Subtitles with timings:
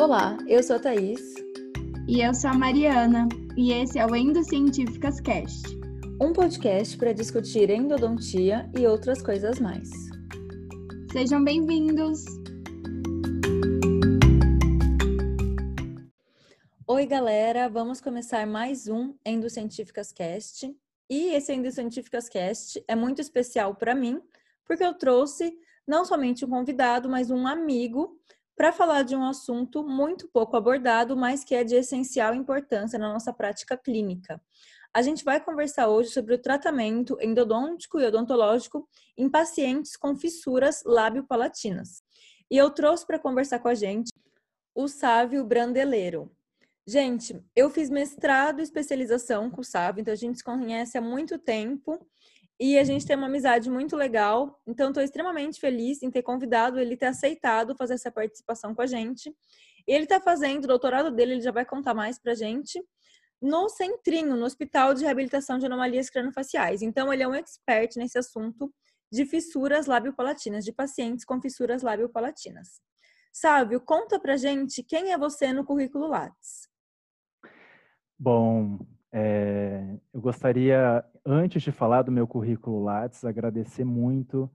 [0.00, 1.34] Olá, eu sou a Thaís.
[2.06, 3.26] E eu sou a Mariana.
[3.56, 5.76] E esse é o Endocientíficas Cast
[6.20, 9.90] um podcast para discutir endodontia e outras coisas mais.
[11.10, 12.24] Sejam bem-vindos!
[16.86, 17.68] Oi, galera!
[17.68, 20.72] Vamos começar mais um Endocientíficas Cast.
[21.10, 24.22] E esse Endocientíficas Cast é muito especial para mim,
[24.64, 28.16] porque eu trouxe não somente um convidado, mas um amigo
[28.58, 33.12] para falar de um assunto muito pouco abordado, mas que é de essencial importância na
[33.12, 34.42] nossa prática clínica.
[34.92, 40.82] A gente vai conversar hoje sobre o tratamento endodôntico e odontológico em pacientes com fissuras
[40.84, 42.02] lábio-palatinas.
[42.50, 44.10] E eu trouxe para conversar com a gente
[44.74, 46.28] o Sávio Brandeleiro.
[46.84, 51.00] Gente, eu fiz mestrado e especialização com o Sávio, então a gente se conhece há
[51.00, 52.04] muito tempo
[52.60, 54.60] e a gente tem uma amizade muito legal.
[54.66, 58.86] Então, estou extremamente feliz em ter convidado ele ter aceitado fazer essa participação com a
[58.86, 59.32] gente.
[59.86, 62.82] Ele está fazendo o doutorado dele, ele já vai contar mais para a gente,
[63.40, 66.82] no Centrinho, no Hospital de Reabilitação de Anomalias Craniofaciais.
[66.82, 68.72] Então, ele é um expert nesse assunto
[69.10, 72.80] de fissuras lábio-palatinas, de pacientes com fissuras lábio-palatinas.
[73.32, 76.68] Sávio, conta pra gente quem é você no currículo Lattes.
[78.18, 78.80] Bom,
[79.12, 84.50] é, eu gostaria, antes de falar do meu currículo Lattes, agradecer muito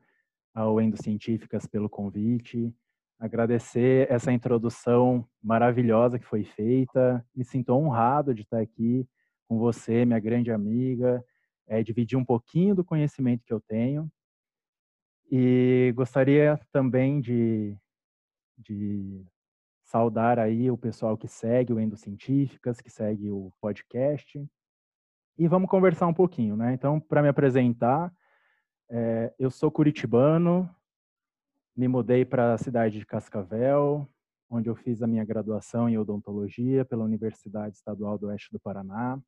[0.56, 2.74] ao Endocientíficas pelo convite,
[3.20, 7.24] agradecer essa introdução maravilhosa que foi feita.
[7.36, 9.08] Me sinto honrado de estar aqui
[9.48, 11.24] com você, minha grande amiga,
[11.68, 14.12] é, dividir um pouquinho do conhecimento que eu tenho.
[15.32, 17.78] E gostaria também de,
[18.58, 19.24] de
[19.84, 24.44] saudar aí o pessoal que segue o Endocientíficas, que segue o podcast.
[25.38, 26.74] E vamos conversar um pouquinho, né?
[26.74, 28.14] Então, para me apresentar,
[28.90, 30.70] é, eu sou curitibano,
[31.76, 34.08] me mudei para a cidade de Cascavel,
[34.48, 39.20] onde eu fiz a minha graduação em odontologia pela Universidade Estadual do Oeste do Paraná.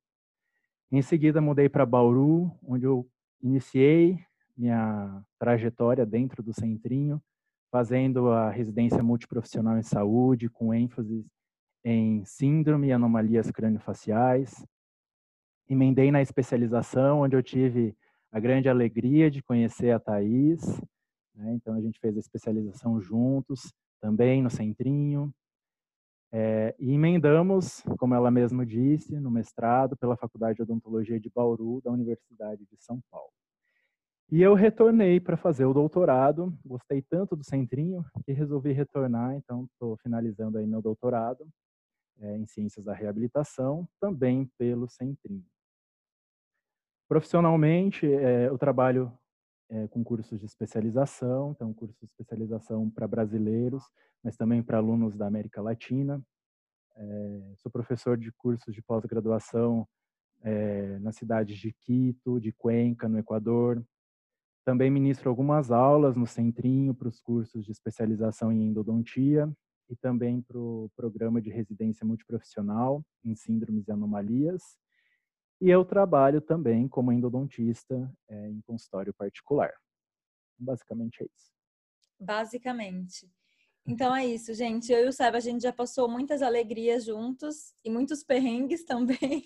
[0.92, 3.08] Em seguida, mudei para Bauru, onde eu
[3.42, 4.16] iniciei
[4.56, 7.20] minha trajetória dentro do Centrinho,
[7.72, 11.26] fazendo a residência multiprofissional em saúde, com ênfase
[11.84, 14.64] em síndrome e anomalias craniofaciais.
[15.68, 17.96] Emendei na especialização, onde eu tive
[18.30, 20.80] a grande alegria de conhecer a Thais.
[21.34, 21.54] Né?
[21.54, 25.32] Então, a gente fez a especialização juntos, também no Centrinho.
[26.32, 31.80] É, e emendamos, como ela mesma disse, no mestrado pela Faculdade de Odontologia de Bauru,
[31.82, 33.30] da Universidade de São Paulo.
[34.30, 36.52] E eu retornei para fazer o doutorado.
[36.64, 39.34] Gostei tanto do centrinho que resolvi retornar.
[39.36, 41.48] Então, estou finalizando aí meu doutorado
[42.18, 45.44] é, em ciências da reabilitação, também pelo centrinho.
[47.08, 49.12] Profissionalmente, é, eu trabalho
[49.68, 53.84] é, com cursos de especialização, então cursos de especialização para brasileiros,
[54.22, 56.22] mas também para alunos da América Latina.
[56.96, 59.86] É, sou professor de cursos de pós-graduação
[60.42, 63.84] é, nas cidades de Quito, de Cuenca, no Equador,
[64.66, 69.48] também ministro algumas aulas no Centrinho para os cursos de especialização em endodontia
[69.88, 74.76] e também para o programa de residência multiprofissional em síndromes e anomalias.
[75.60, 79.72] E eu trabalho também como endodontista é, em consultório particular.
[80.58, 81.52] Basicamente é isso.
[82.18, 83.30] Basicamente.
[83.86, 84.92] Então é isso, gente.
[84.92, 89.44] Eu e o Seba, a gente já passou muitas alegrias juntos e muitos perrengues também,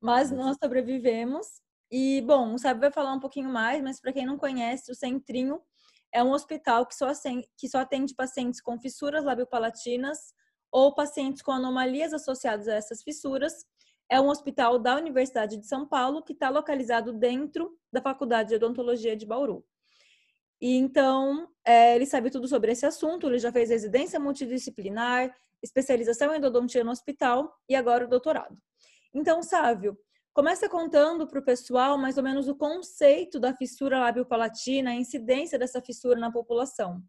[0.00, 1.46] mas nós sobrevivemos.
[1.90, 4.94] E, bom, o Sábio vai falar um pouquinho mais, mas para quem não conhece, o
[4.94, 5.60] Centrinho
[6.12, 7.10] é um hospital que só,
[7.56, 10.34] que só atende pacientes com fissuras labiopalatinas
[10.70, 13.64] ou pacientes com anomalias associadas a essas fissuras.
[14.08, 18.54] É um hospital da Universidade de São Paulo que está localizado dentro da Faculdade de
[18.56, 19.64] Odontologia de Bauru.
[20.60, 26.32] E então, é, ele sabe tudo sobre esse assunto, ele já fez residência multidisciplinar, especialização
[26.32, 28.56] em endodontia no hospital e agora o doutorado.
[29.12, 29.98] Então, Sávio,
[30.36, 35.58] Começa contando para o pessoal mais ou menos o conceito da fissura lábio-palatina, a incidência
[35.58, 37.02] dessa fissura na população.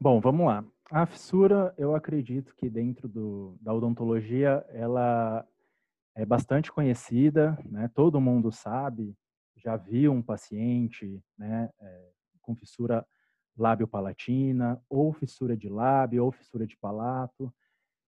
[0.00, 0.64] Bom, vamos lá.
[0.90, 5.46] A fissura, eu acredito que dentro do, da odontologia, ela
[6.14, 7.90] é bastante conhecida, né?
[7.94, 9.16] Todo mundo sabe,
[9.56, 12.10] já viu um paciente, né, é,
[12.42, 13.04] com fissura
[13.56, 17.52] lábio-palatina, ou fissura de lábio, ou fissura de palato.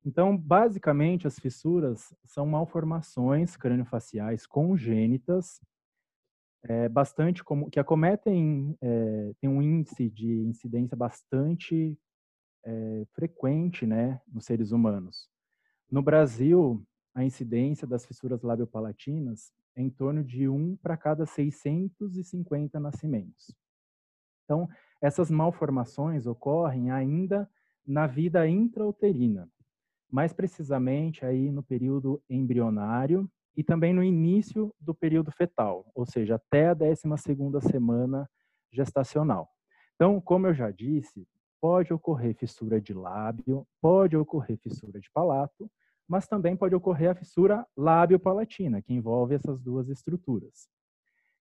[0.05, 5.61] Então, basicamente, as fissuras são malformações craniofaciais congênitas,
[6.65, 11.97] é, bastante como, que acometem, é, tem um índice de incidência bastante
[12.67, 15.31] é, frequente né, nos seres humanos.
[15.91, 16.85] No Brasil,
[17.15, 23.55] a incidência das fissuras labiopalatinas é em torno de 1 para cada 650 nascimentos.
[24.45, 24.69] Então,
[25.01, 27.49] essas malformações ocorrem ainda
[27.87, 29.49] na vida intrauterina,
[30.11, 36.35] mais precisamente aí no período embrionário e também no início do período fetal, ou seja,
[36.35, 38.29] até a 12ª semana
[38.73, 39.49] gestacional.
[39.95, 41.27] Então, como eu já disse,
[41.67, 45.69] pode ocorrer fissura de lábio, pode ocorrer fissura de palato,
[46.07, 50.69] mas também pode ocorrer a fissura lábio-palatina, que envolve essas duas estruturas.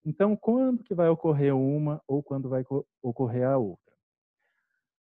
[0.04, 2.66] Então, quando que vai ocorrer uma ou quando vai
[3.04, 3.94] ocorrer a outra?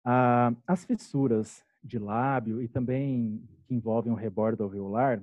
[0.06, 5.22] Ah, as fissuras de lábio e também que envolvem o rebordo alveolar,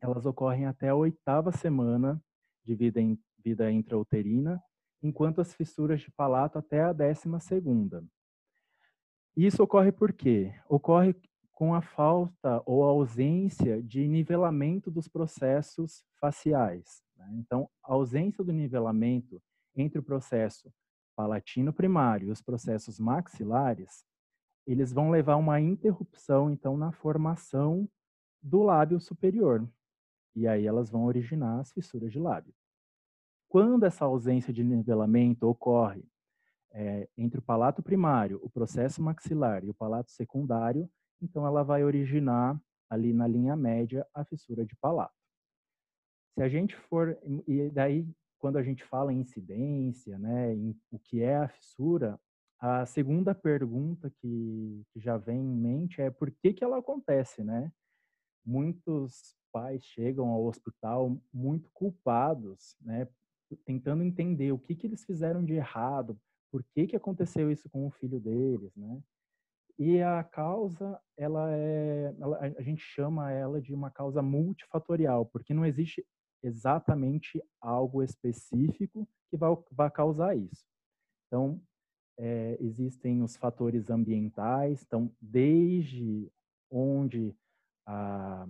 [0.00, 2.18] elas ocorrem até a oitava semana
[2.64, 2.98] de vida,
[3.44, 4.58] vida intrauterina,
[5.02, 8.02] enquanto as fissuras de palato até a décima segunda.
[9.36, 10.54] Isso ocorre por quê?
[10.68, 11.14] Ocorre
[11.52, 17.02] com a falta ou a ausência de nivelamento dos processos faciais.
[17.16, 17.30] Né?
[17.34, 19.40] Então, a ausência do nivelamento
[19.74, 20.72] entre o processo
[21.16, 24.04] palatino primário e os processos maxilares,
[24.66, 27.88] eles vão levar uma interrupção, então, na formação
[28.42, 29.66] do lábio superior.
[30.34, 32.54] E aí elas vão originar as fissuras de lábio.
[33.48, 36.04] Quando essa ausência de nivelamento ocorre
[36.72, 40.88] é, entre o palato primário, o processo maxilar e o palato secundário,
[41.20, 45.14] então ela vai originar ali na linha média a fissura de palato.
[46.34, 48.06] Se a gente for, e daí
[48.38, 52.18] quando a gente fala em incidência, né, em o que é a fissura,
[52.58, 57.42] a segunda pergunta que, que já vem em mente é por que, que ela acontece,
[57.44, 57.72] né?
[58.44, 63.06] Muitos pais chegam ao hospital muito culpados, né,
[63.64, 66.18] tentando entender o que, que eles fizeram de errado,
[66.52, 69.02] por que, que aconteceu isso com o filho deles, né?
[69.78, 75.54] E a causa, ela é, ela, a gente chama ela de uma causa multifatorial, porque
[75.54, 76.06] não existe
[76.42, 80.66] exatamente algo específico que vai, causar isso.
[81.26, 81.60] Então,
[82.18, 86.30] é, existem os fatores ambientais, então, desde
[86.70, 87.34] onde
[87.86, 88.46] a,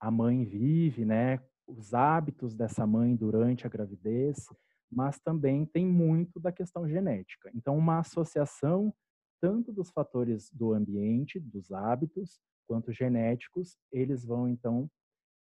[0.00, 4.48] a mãe vive, né, os hábitos dessa mãe durante a gravidez,
[4.94, 7.50] mas também tem muito da questão genética.
[7.54, 8.94] Então, uma associação
[9.40, 14.90] tanto dos fatores do ambiente, dos hábitos, quanto genéticos, eles vão então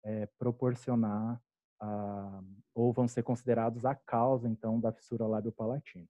[0.05, 1.41] é, proporcionar
[1.81, 2.41] a,
[2.73, 6.07] ou vão ser considerados a causa então da fissura lábio-palatina.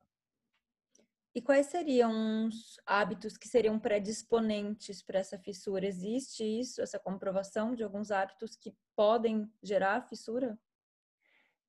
[1.34, 5.86] E quais seriam os hábitos que seriam predisponentes para essa fissura?
[5.86, 10.60] Existe isso, essa comprovação de alguns hábitos que podem gerar fissura?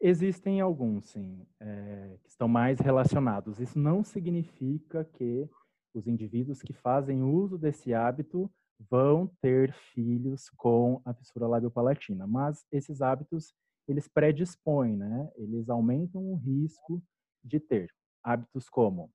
[0.01, 3.61] Existem alguns, sim, é, que estão mais relacionados.
[3.61, 5.49] Isso não significa que
[5.95, 8.51] os indivíduos que fazem uso desse hábito
[8.89, 13.55] vão ter filhos com a fissura labiopalatina, mas esses hábitos
[13.87, 15.31] eles predispõem, né?
[15.37, 17.03] Eles aumentam o risco
[17.43, 17.93] de ter
[18.23, 19.11] hábitos como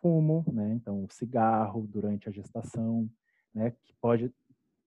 [0.00, 0.72] fumo, né?
[0.74, 3.10] Então, cigarro durante a gestação,
[3.52, 3.72] né?
[3.72, 4.32] Que pode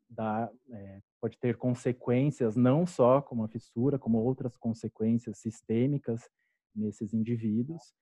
[0.10, 6.30] dar, é, pode ter consequências não só como a fissura, como outras consequências sistêmicas
[6.76, 7.94] nesses indivíduos.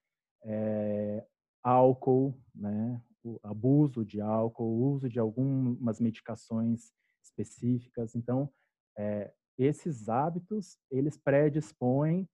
[0.43, 1.25] É,
[1.63, 8.15] álcool, né, o abuso de álcool, uso de algumas medicações específicas.
[8.15, 8.51] Então,
[8.97, 12.29] é, esses hábitos, eles predispõem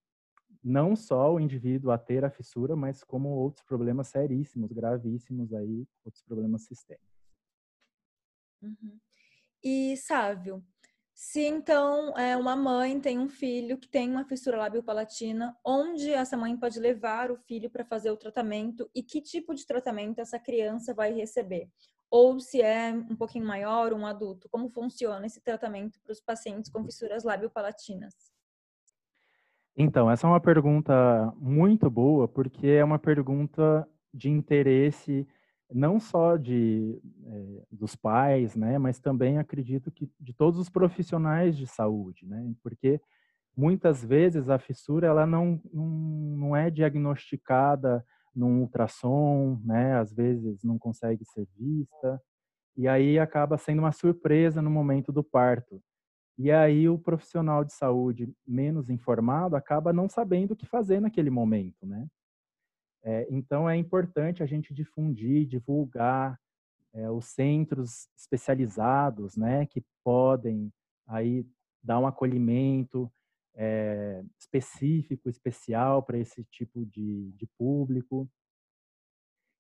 [0.63, 5.87] não só o indivíduo a ter a fissura, mas como outros problemas seríssimos, gravíssimos aí,
[6.03, 7.09] outros problemas sistêmicos.
[8.61, 8.99] Uhum.
[9.63, 10.63] E, Sávio,
[11.13, 16.35] se então é, uma mãe tem um filho que tem uma fissura lábio-palatina, onde essa
[16.35, 20.39] mãe pode levar o filho para fazer o tratamento e que tipo de tratamento essa
[20.39, 21.69] criança vai receber?
[22.09, 26.71] Ou se é um pouquinho maior, um adulto, como funciona esse tratamento para os pacientes
[26.71, 28.15] com fissuras lábio-palatinas?
[29.77, 35.25] Então, essa é uma pergunta muito boa, porque é uma pergunta de interesse
[35.73, 41.57] não só de é, dos pais, né, mas também acredito que de todos os profissionais
[41.57, 42.99] de saúde, né, porque
[43.55, 50.63] muitas vezes a fissura ela não, não, não é diagnosticada num ultrassom, né, às vezes
[50.63, 52.21] não consegue ser vista,
[52.77, 55.81] e aí acaba sendo uma surpresa no momento do parto.
[56.37, 61.29] E aí o profissional de saúde menos informado acaba não sabendo o que fazer naquele
[61.29, 62.07] momento, né?
[63.03, 66.39] É, então, é importante a gente difundir, divulgar
[66.93, 70.71] é, os centros especializados, né, que podem
[71.07, 71.45] aí
[71.83, 73.11] dar um acolhimento
[73.55, 78.29] é, específico, especial para esse tipo de, de público.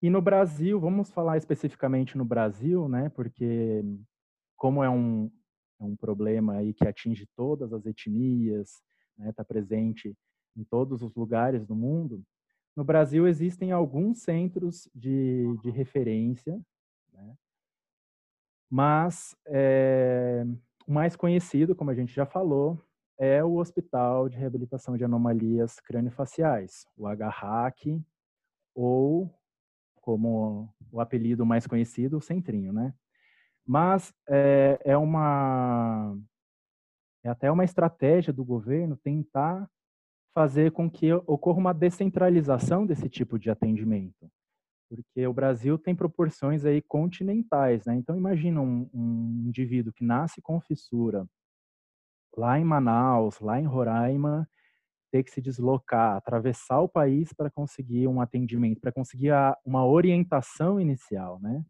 [0.01, 3.83] E no Brasil, vamos falar especificamente no Brasil, né, porque
[4.55, 5.31] como é um,
[5.79, 8.83] é um problema aí que atinge todas as etnias,
[9.17, 10.15] está né, tá presente
[10.55, 12.23] em todos os lugares do mundo,
[12.75, 16.59] no Brasil existem alguns centros de, de referência,
[17.11, 17.35] né?
[18.69, 20.45] Mas é,
[20.87, 22.81] o mais conhecido, como a gente já falou,
[23.17, 28.01] é o Hospital de Reabilitação de Anomalias Craniofaciais, o HRAC,
[28.73, 29.29] ou
[29.95, 32.93] como o apelido mais conhecido, o Centrinho, né?
[33.65, 36.17] Mas é, é uma
[37.23, 39.69] é até uma estratégia do governo tentar
[40.33, 44.29] fazer com que ocorra uma descentralização desse tipo de atendimento,
[44.89, 47.95] porque o Brasil tem proporções aí continentais, né?
[47.95, 51.27] Então imagina um, um indivíduo que nasce com fissura
[52.37, 54.47] lá em Manaus, lá em Roraima,
[55.11, 59.85] ter que se deslocar, atravessar o país para conseguir um atendimento, para conseguir a, uma
[59.85, 61.63] orientação inicial, né?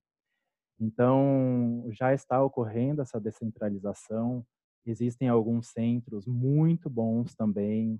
[0.79, 4.45] Então, já está ocorrendo essa descentralização.
[4.85, 7.99] Existem alguns centros muito bons também,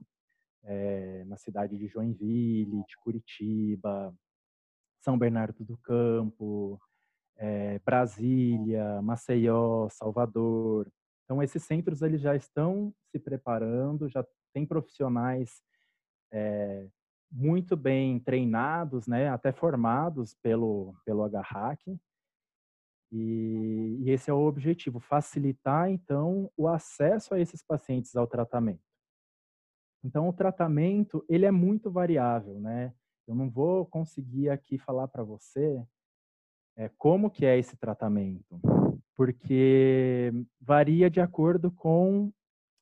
[0.64, 4.14] é, na cidade de Joinville, de Curitiba,
[5.00, 6.80] São Bernardo do Campo,
[7.38, 10.92] é, Brasília, Maceió, Salvador.
[11.24, 15.62] Então, esses centros eles já estão se preparando, já tem profissionais
[16.32, 16.88] é,
[17.32, 22.00] muito bem treinados, né, até formados pelo, pelo HRAC.
[23.12, 28.91] E, e esse é o objetivo, facilitar, então, o acesso a esses pacientes ao tratamento.
[30.04, 32.94] Então, o tratamento, ele é muito variável, né?
[33.28, 35.84] Eu não vou conseguir aqui falar para você
[36.76, 38.60] é, como que é esse tratamento,
[39.16, 42.32] porque varia de acordo com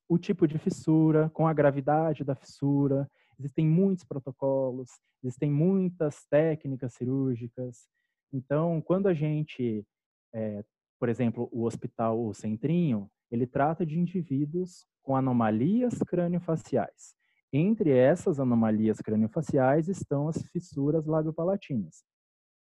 [0.08, 3.10] o tipo de fissura, com a gravidade da fissura.
[3.38, 4.90] Existem muitos protocolos,
[5.24, 7.88] existem muitas técnicas cirúrgicas.
[8.34, 9.86] Então, quando a gente,
[10.34, 10.64] é,
[11.00, 17.16] por exemplo, o hospital o Centrinho, ele trata de indivíduos com anomalias craniofaciais.
[17.52, 22.04] Entre essas anomalias craniofaciais estão as fissuras labiopalatinas.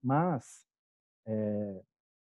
[0.03, 0.65] Mas
[1.27, 1.83] é,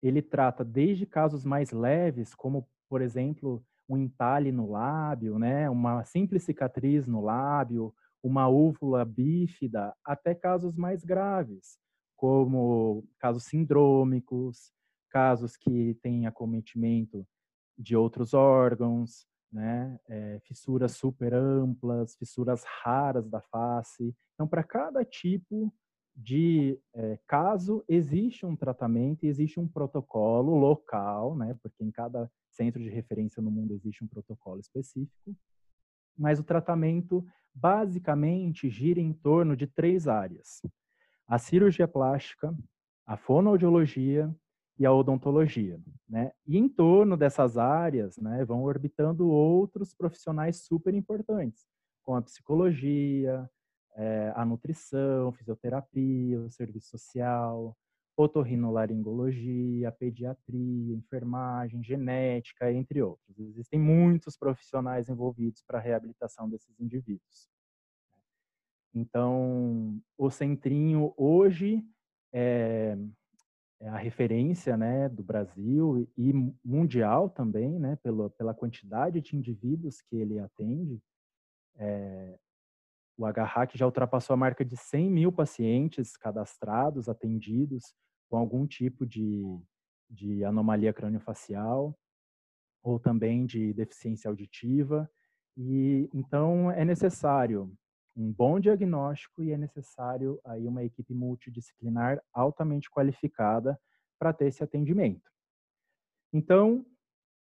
[0.02, 6.04] ele trata desde casos mais leves, como, por exemplo, um entalhe no lábio, né, uma
[6.04, 11.78] simples cicatriz no lábio, uma úvula bífida, até casos mais graves,
[12.16, 14.72] como casos sindrômicos,
[15.10, 17.26] casos que têm acometimento
[17.78, 24.16] de outros órgãos, né, é, fissuras super amplas, fissuras raras da face.
[24.34, 25.74] Então, para cada tipo
[26.16, 32.82] de é, caso, existe um tratamento, existe um protocolo local, né, porque em cada centro
[32.82, 35.36] de referência no mundo existe um protocolo específico,
[36.18, 40.62] mas o tratamento basicamente gira em torno de três áreas:
[41.28, 42.56] a cirurgia plástica,
[43.06, 44.36] a fonoaudiologia
[44.80, 46.32] e a odontologia, né?
[46.46, 51.66] E em torno dessas áreas, né, vão orbitando outros profissionais super importantes,
[52.04, 53.50] como a psicologia,
[53.96, 57.76] é, a nutrição, fisioterapia, o serviço social,
[58.16, 63.40] otorrinolaringologia, pediatria, enfermagem, genética, entre outros.
[63.40, 67.48] Existem muitos profissionais envolvidos para a reabilitação desses indivíduos.
[68.94, 71.84] Então, o Centrinho hoje
[72.34, 72.98] é,
[73.82, 80.16] a referência né, do Brasil e mundial também, né, pela, pela quantidade de indivíduos que
[80.16, 81.02] ele atende.
[81.76, 82.40] É,
[83.18, 87.94] o HRAC já ultrapassou a marca de 100 mil pacientes cadastrados, atendidos,
[88.30, 89.44] com algum tipo de,
[90.10, 91.98] de anomalia craniofacial
[92.84, 95.10] ou também de deficiência auditiva.
[95.56, 97.72] E então é necessário
[98.18, 103.80] um bom diagnóstico e é necessário aí uma equipe multidisciplinar altamente qualificada
[104.20, 105.30] para ter esse atendimento.
[106.34, 106.84] Então,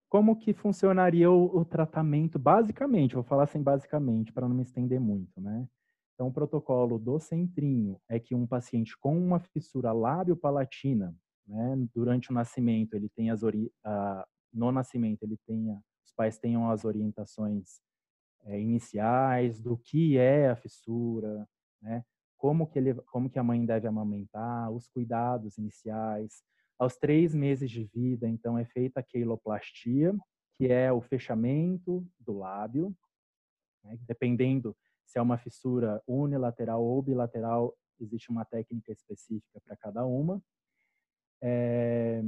[0.10, 3.16] como que funcionaria o, o tratamento basicamente?
[3.16, 5.68] Vou falar assim basicamente para não me estender muito, né?
[6.13, 11.16] Então, o protocolo do centrinho é que um paciente com uma fissura lábio-palatina,
[11.48, 16.38] né, durante o nascimento, ele tem as ori uh, no nascimento ele tenha, os pais
[16.38, 17.80] tenham as orientações
[18.43, 21.48] é, iniciais do que é a fissura,
[21.81, 22.03] né,
[22.38, 26.43] como que ele, como que a mãe deve amamentar, os cuidados iniciais.
[26.77, 30.15] Aos três meses de vida, então, é feita a queiloplastia,
[30.58, 32.96] que é o fechamento do lábio,
[33.84, 40.05] né, dependendo se é uma fissura unilateral ou bilateral, existe uma técnica específica para cada
[40.05, 40.41] uma.
[41.41, 42.22] É,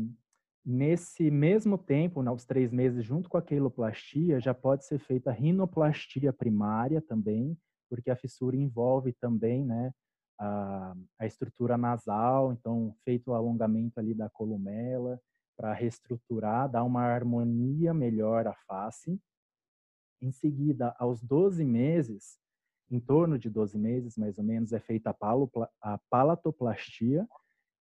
[0.65, 5.33] nesse mesmo tempo, aos três meses, junto com a queiloplastia, já pode ser feita a
[5.33, 7.57] rinoplastia primária também,
[7.89, 9.91] porque a fissura envolve também né,
[10.39, 15.19] a, a estrutura nasal, então feito o alongamento ali da columela
[15.57, 19.19] para reestruturar, dar uma harmonia melhor à face.
[20.21, 22.39] Em seguida, aos 12 meses,
[22.89, 25.15] em torno de 12 meses, mais ou menos, é feita
[25.81, 27.27] a, palatoplastia,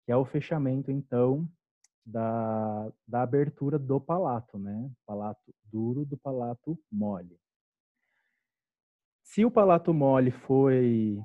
[0.05, 1.47] que é o fechamento, então,
[2.07, 4.89] da, da abertura do palato, né?
[5.05, 7.37] Palato duro do palato mole.
[9.21, 11.21] Se o palato mole foi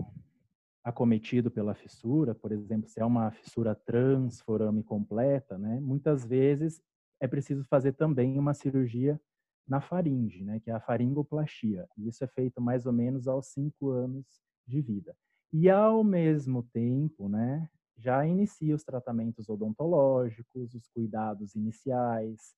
[0.82, 5.78] acometido pela fissura, por exemplo, se é uma fissura transforame completa, né?
[5.80, 6.82] Muitas vezes
[7.20, 9.20] é preciso fazer também uma cirurgia
[9.68, 10.58] na faringe, né?
[10.58, 11.88] Que é a faringoplastia.
[11.96, 14.26] Isso é feito mais ou menos aos cinco anos
[14.66, 15.14] de vida.
[15.52, 17.70] E ao mesmo tempo, né?
[17.96, 22.54] Já inicia os tratamentos odontológicos, os cuidados iniciais,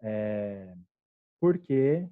[0.00, 0.74] é,
[1.40, 2.08] porque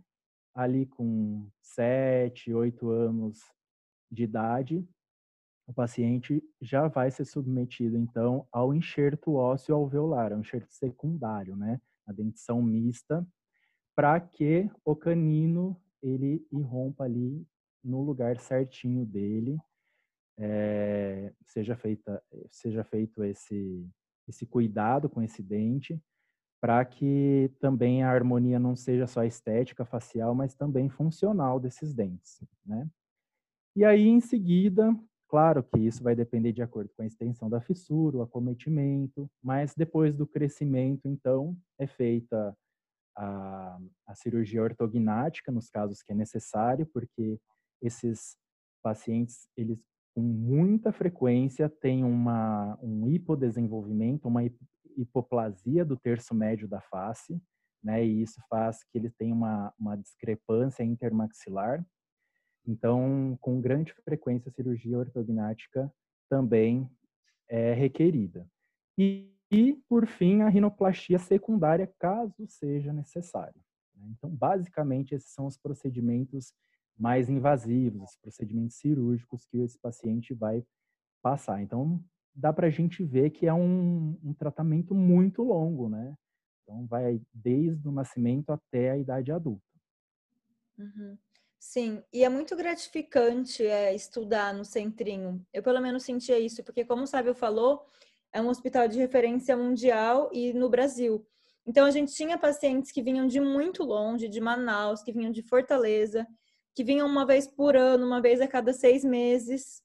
[0.54, 3.40] ali com sete, oito anos
[4.10, 4.88] de idade,
[5.66, 11.80] o paciente já vai ser submetido, então, ao enxerto ósseo alveolar, um enxerto secundário, né?
[12.06, 13.24] A dentição mista,
[13.94, 17.46] para que o canino ele irrompa ali
[17.84, 19.58] no lugar certinho dele,
[20.40, 23.86] é, seja, feita, seja feito esse,
[24.26, 26.00] esse cuidado com esse dente,
[26.60, 32.42] para que também a harmonia não seja só estética, facial, mas também funcional desses dentes,
[32.64, 32.88] né?
[33.76, 34.94] E aí, em seguida,
[35.28, 39.74] claro que isso vai depender de acordo com a extensão da fissura, o acometimento, mas
[39.74, 42.56] depois do crescimento, então, é feita
[43.16, 47.38] a, a cirurgia ortognática, nos casos que é necessário, porque
[47.80, 48.36] esses
[48.82, 49.78] pacientes, eles
[50.14, 54.42] com muita frequência têm uma, um hipodesenvolvimento, uma
[54.96, 57.40] hipoplasia do terço médio da face,
[57.82, 58.04] né?
[58.04, 61.84] E isso faz que eles tenham uma, uma discrepância intermaxilar.
[62.66, 65.92] Então, com grande frequência, a cirurgia ortognática
[66.28, 66.88] também
[67.48, 68.46] é requerida.
[68.98, 73.60] E, e, por fim, a rinoplastia secundária, caso seja necessário.
[73.96, 74.08] Né?
[74.10, 76.52] Então, basicamente, esses são os procedimentos
[77.00, 80.62] mais invasivos, os procedimentos cirúrgicos que esse paciente vai
[81.22, 81.62] passar.
[81.62, 81.98] Então,
[82.34, 86.14] dá para a gente ver que é um, um, tratamento muito longo, né?
[86.62, 89.64] Então, vai desde o nascimento até a idade adulta.
[90.78, 91.16] Uhum.
[91.58, 95.44] Sim, e é muito gratificante é, estudar no Centrinho.
[95.52, 97.84] Eu, pelo menos, sentia isso, porque, como o Sábio falou,
[98.32, 101.26] é um hospital de referência mundial e no Brasil.
[101.66, 105.42] Então, a gente tinha pacientes que vinham de muito longe, de Manaus, que vinham de
[105.42, 106.26] Fortaleza,
[106.80, 109.82] que vinham uma vez por ano, uma vez a cada seis meses.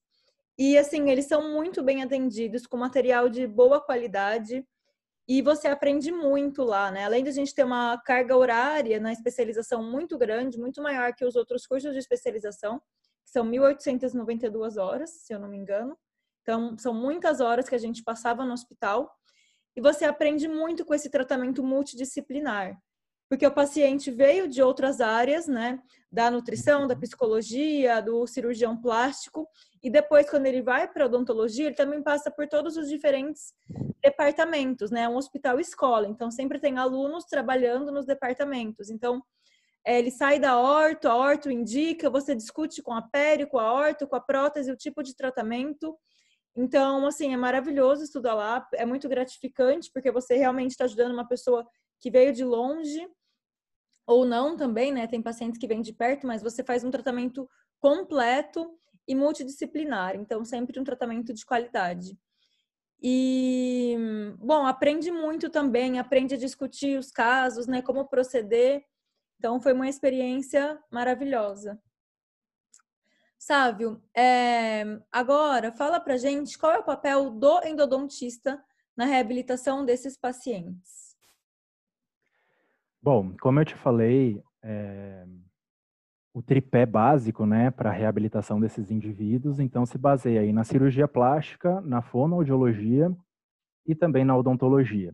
[0.58, 4.66] E assim, eles são muito bem atendidos, com material de boa qualidade.
[5.28, 7.04] E você aprende muito lá, né?
[7.04, 11.26] Além de a gente ter uma carga horária na especialização muito grande, muito maior que
[11.26, 12.80] os outros cursos de especialização,
[13.26, 15.98] que são 1.892 horas, se eu não me engano.
[16.44, 19.14] Então, são muitas horas que a gente passava no hospital.
[19.76, 22.82] E você aprende muito com esse tratamento multidisciplinar
[23.36, 25.78] porque o paciente veio de outras áreas, né,
[26.10, 27.02] da nutrição, da uhum.
[27.02, 29.46] psicologia, do cirurgião plástico,
[29.84, 33.54] e depois quando ele vai para a odontologia, ele também passa por todos os diferentes
[34.02, 38.90] departamentos, né, é um hospital escola, então sempre tem alunos trabalhando nos departamentos.
[38.90, 39.22] Então,
[39.86, 43.74] é, ele sai da orto, a orto indica, você discute com a pério, com a
[43.74, 45.94] orto, com a prótese, o tipo de tratamento.
[46.56, 51.28] Então, assim, é maravilhoso estudar lá, é muito gratificante, porque você realmente está ajudando uma
[51.28, 51.68] pessoa
[52.00, 53.08] que veio de longe
[54.06, 55.08] ou não também, né?
[55.08, 60.44] Tem pacientes que vêm de perto, mas você faz um tratamento completo e multidisciplinar, então
[60.44, 62.18] sempre um tratamento de qualidade.
[63.02, 63.96] E,
[64.40, 68.84] bom, aprende muito também, aprende a discutir os casos, né, como proceder.
[69.38, 71.80] Então, foi uma experiência maravilhosa.
[73.38, 78.64] Sávio, é, agora fala pra gente qual é o papel do endodontista
[78.98, 81.05] na reabilitação desses pacientes.
[83.06, 85.28] Bom, como eu te falei, é,
[86.34, 91.08] o tripé básico, né, para a reabilitação desses indivíduos, então se baseia aí na cirurgia
[91.08, 93.16] plástica, na fonoaudiologia
[93.86, 95.14] e também na odontologia.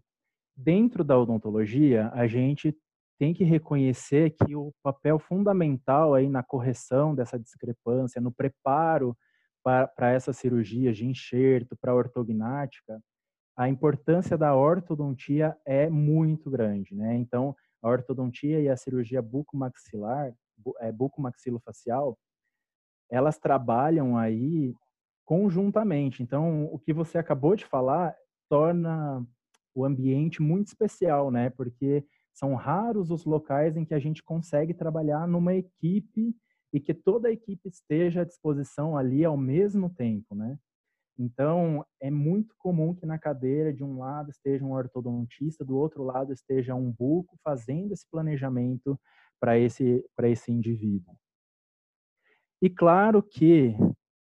[0.55, 2.73] Dentro da odontologia, a gente
[3.19, 9.17] tem que reconhecer que o papel fundamental aí na correção dessa discrepância, no preparo
[9.61, 13.03] para essa cirurgia de enxerto, para ortognática,
[13.57, 17.15] a importância da ortodontia é muito grande, né?
[17.15, 20.33] Então, a ortodontia e a cirurgia bucomaxilar,
[20.79, 22.17] é, bucomaxilofacial,
[23.09, 24.73] elas trabalham aí
[25.25, 26.21] conjuntamente.
[26.21, 28.15] Então, o que você acabou de falar
[28.49, 29.25] torna
[29.73, 31.49] o ambiente muito especial, né?
[31.49, 36.35] Porque são raros os locais em que a gente consegue trabalhar numa equipe
[36.73, 40.57] e que toda a equipe esteja à disposição ali ao mesmo tempo, né?
[41.17, 46.03] Então, é muito comum que na cadeira de um lado esteja um ortodontista, do outro
[46.03, 48.99] lado esteja um buco fazendo esse planejamento
[49.39, 51.15] para esse, esse indivíduo.
[52.61, 53.75] E claro que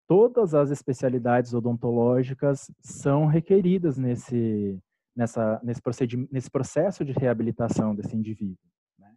[0.06, 4.78] todas as especialidades odontológicas são requeridas nesse,
[5.14, 5.82] nessa, nesse,
[6.30, 8.56] nesse processo de reabilitação desse indivíduo.
[8.98, 9.14] Né?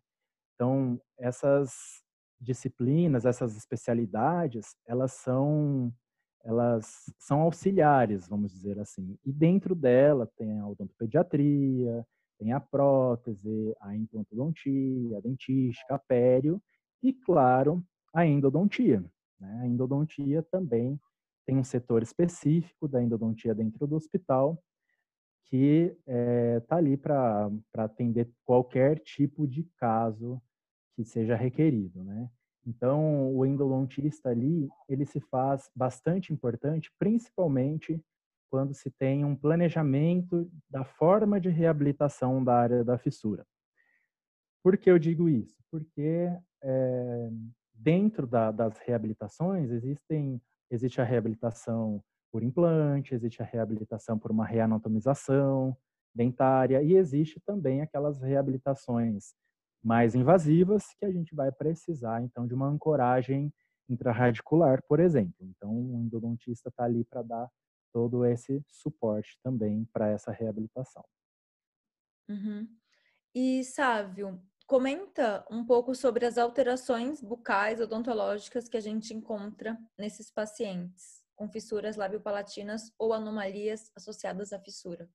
[0.55, 2.01] Então, essas
[2.39, 5.93] disciplinas, essas especialidades, elas são
[6.43, 9.17] elas são auxiliares, vamos dizer assim.
[9.25, 12.05] E dentro dela tem a odontopediatria,
[12.39, 16.61] tem a prótese, a implantodontia, a dentística, a pério
[17.03, 19.03] e, claro, a endodontia.
[19.39, 19.59] Né?
[19.61, 20.99] A endodontia também
[21.45, 24.61] tem um setor específico da endodontia dentro do hospital
[25.45, 30.41] que está é, tá ali para atender qualquer tipo de caso
[30.95, 32.29] que seja requerido, né?
[32.65, 37.99] Então, o endodontista ali, ele se faz bastante importante, principalmente
[38.49, 43.45] quando se tem um planejamento da forma de reabilitação da área da fissura.
[44.63, 45.57] Por que eu digo isso?
[45.71, 46.29] Porque
[46.61, 47.29] é,
[47.73, 54.45] dentro da, das reabilitações existem existe a reabilitação por implante, existe a reabilitação por uma
[54.45, 55.75] reanatomização
[56.15, 59.33] dentária e existe também aquelas reabilitações
[59.83, 63.53] mais invasivas que a gente vai precisar então de uma ancoragem
[63.89, 65.35] intraradicular, por exemplo.
[65.41, 67.49] Então, o endodontista está ali para dar
[67.91, 71.03] todo esse suporte também para essa reabilitação.
[72.29, 72.67] Uhum.
[73.35, 80.31] E, Sávio, comenta um pouco sobre as alterações bucais odontológicas que a gente encontra nesses
[80.31, 85.09] pacientes com fissuras labiopalatinas ou anomalias associadas à fissura.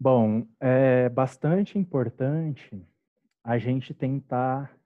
[0.00, 2.84] Bom, é bastante importante
[3.44, 4.76] a gente tentar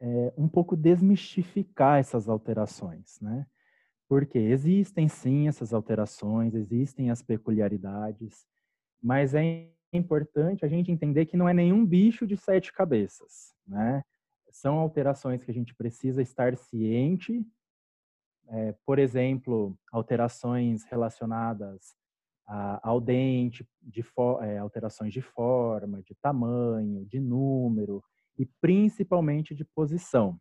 [0.00, 3.46] é, um pouco desmistificar essas alterações, né?
[4.08, 8.46] Porque existem sim essas alterações, existem as peculiaridades,
[9.02, 14.02] mas é importante a gente entender que não é nenhum bicho de sete cabeças, né?
[14.50, 17.44] São alterações que a gente precisa estar ciente,
[18.48, 21.96] é, por exemplo, alterações relacionadas
[22.46, 24.04] ao dente, de
[24.42, 28.02] é, alterações de forma, de tamanho, de número
[28.38, 30.38] e principalmente de posição.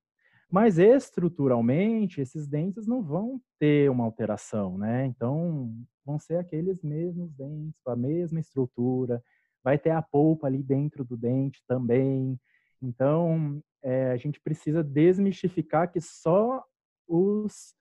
[0.52, 5.06] Mas estruturalmente, esses dentes não vão ter uma alteração, né?
[5.08, 5.74] Então,
[6.06, 9.24] vão ser aqueles mesmos dentes, com a mesma estrutura,
[9.63, 12.39] vai ter a polpa ali dentro do dente também.
[12.80, 16.63] Então, é, a gente precisa desmistificar que só
[17.08, 17.74] os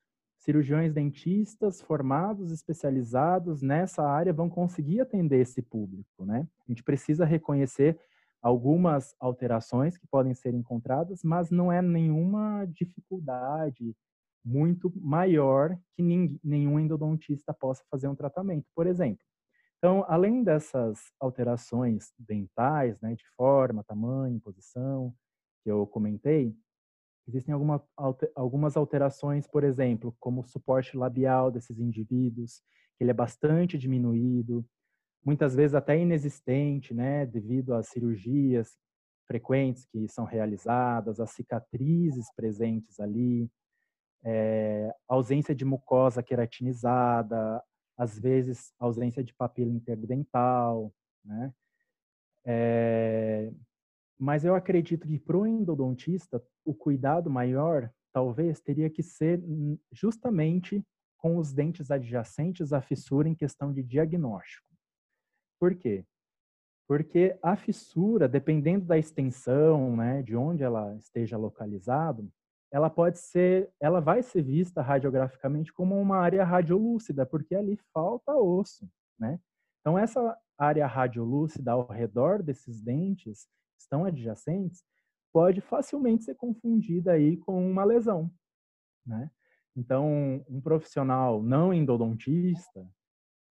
[0.44, 6.46] cirurgiões dentistas formados, especializados nessa área vão conseguir atender esse público, né?
[6.68, 7.98] A gente precisa reconhecer
[8.42, 13.96] algumas alterações que podem ser encontradas, mas não é nenhuma dificuldade
[14.44, 19.24] muito maior que nenhum endodontista possa fazer um tratamento, por exemplo.
[19.78, 25.14] Então, além dessas alterações dentais, né, de forma, tamanho, posição,
[25.62, 26.54] que eu comentei,
[27.26, 27.82] Existem alguma,
[28.34, 32.62] algumas alterações, por exemplo, como o suporte labial desses indivíduos,
[32.96, 34.64] que ele é bastante diminuído,
[35.24, 38.76] muitas vezes até inexistente, né, devido às cirurgias
[39.26, 43.50] frequentes que são realizadas, as cicatrizes presentes ali,
[44.22, 47.62] é, ausência de mucosa queratinizada,
[47.96, 50.92] às vezes ausência de papila interdental,
[51.24, 51.52] né?
[52.44, 53.50] É,
[54.18, 59.42] mas eu acredito que para o endodontista, o cuidado maior talvez teria que ser
[59.92, 60.84] justamente
[61.18, 64.68] com os dentes adjacentes à fissura em questão de diagnóstico.
[65.58, 66.04] Por quê?
[66.86, 72.30] Porque a fissura, dependendo da extensão, né, de onde ela esteja localizado,
[72.70, 78.34] ela pode ser, ela vai ser vista radiograficamente como uma área radiolúcida, porque ali falta
[78.36, 79.40] osso, né?
[79.80, 84.82] Então essa área radiolúcida ao redor desses dentes estão adjacentes,
[85.32, 88.30] pode facilmente ser confundida aí com uma lesão,
[89.04, 89.30] né?
[89.76, 92.88] Então, um profissional não endodontista,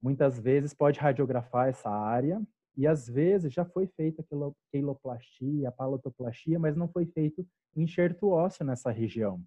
[0.00, 2.40] muitas vezes pode radiografar essa área
[2.76, 4.24] e às vezes já foi feita
[4.70, 9.42] queloplastia, palotoplastia, mas não foi feito enxerto ósseo nessa região.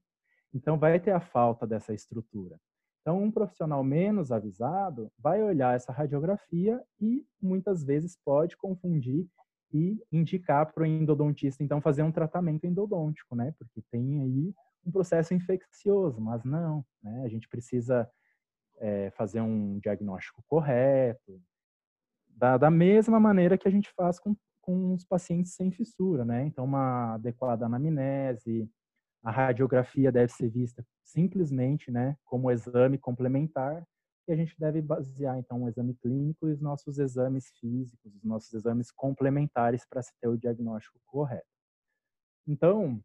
[0.54, 2.60] Então, vai ter a falta dessa estrutura.
[3.02, 9.28] Então, um profissional menos avisado vai olhar essa radiografia e muitas vezes pode confundir
[9.74, 13.54] e indicar para o endodontista, então, fazer um tratamento endodôntico, né?
[13.58, 14.54] Porque tem aí
[14.86, 17.24] um processo infeccioso, mas não, né?
[17.26, 18.10] A gente precisa
[18.78, 21.42] é, fazer um diagnóstico correto,
[22.28, 26.46] da, da mesma maneira que a gente faz com, com os pacientes sem fissura, né?
[26.46, 28.70] Então, uma adequada anamnese,
[29.24, 33.84] a radiografia deve ser vista simplesmente, né, como exame complementar
[34.28, 38.24] e a gente deve basear, então, o exame clínico e os nossos exames físicos, os
[38.24, 41.46] nossos exames complementares para se ter o diagnóstico correto.
[42.48, 43.04] Então,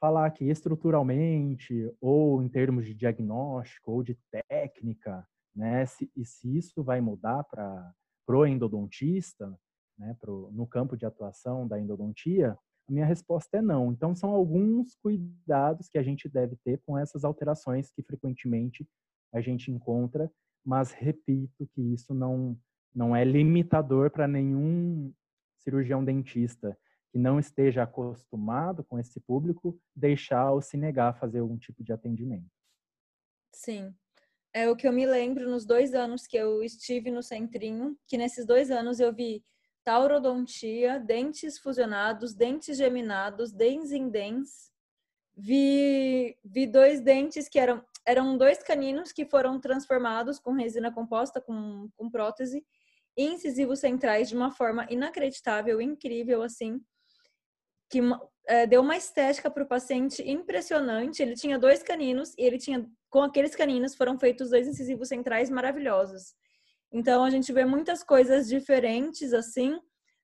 [0.00, 4.16] falar que estruturalmente, ou em termos de diagnóstico, ou de
[4.48, 7.92] técnica, né, se, e se isso vai mudar para
[8.26, 9.56] pro endodontista,
[9.96, 13.92] né, pro, no campo de atuação da endodontia, a minha resposta é não.
[13.92, 18.86] Então, são alguns cuidados que a gente deve ter com essas alterações que frequentemente
[19.32, 20.30] a gente encontra,
[20.64, 22.58] mas repito que isso não,
[22.94, 25.12] não é limitador para nenhum
[25.58, 26.76] cirurgião dentista
[27.10, 31.82] que não esteja acostumado com esse público deixar ou se negar a fazer algum tipo
[31.82, 32.50] de atendimento.
[33.54, 33.94] Sim.
[34.52, 38.16] É o que eu me lembro nos dois anos que eu estive no centrinho, que
[38.16, 39.44] nesses dois anos eu vi
[39.84, 44.72] taurodontia, dentes fusionados, dentes geminados, dentes em dentes.
[45.36, 51.40] Vi, vi dois dentes que eram, eram dois caninos que foram transformados com resina composta,
[51.40, 52.64] com, com prótese,
[53.16, 56.80] e incisivos centrais de uma forma inacreditável, incrível, assim,
[57.90, 58.00] que
[58.46, 61.22] é, deu uma estética para o paciente impressionante.
[61.22, 65.50] Ele tinha dois caninos e ele tinha, com aqueles caninos, foram feitos dois incisivos centrais
[65.50, 66.34] maravilhosos.
[66.92, 69.78] Então, a gente vê muitas coisas diferentes, assim,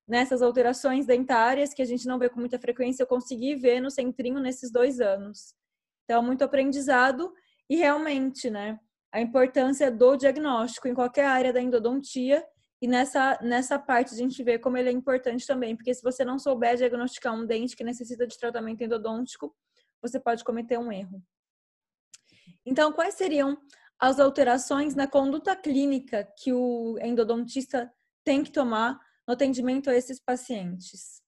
[0.07, 3.03] nessas alterações dentárias que a gente não vê com muita frequência.
[3.03, 5.55] Eu consegui ver no centrinho nesses dois anos.
[6.05, 7.33] Então, muito aprendizado
[7.73, 8.79] e realmente, né,
[9.11, 12.45] a importância do diagnóstico em qualquer área da endodontia
[12.83, 16.23] e nessa, nessa parte a gente vê como ele é importante também, porque se você
[16.23, 19.57] não souber diagnosticar um dente que necessita de tratamento endodôntico,
[20.03, 21.25] você pode cometer um erro.
[22.67, 23.57] Então, quais seriam
[23.99, 27.91] as alterações na conduta clínica que o endodontista
[28.23, 31.22] tem que tomar no atendimento a esses pacientes?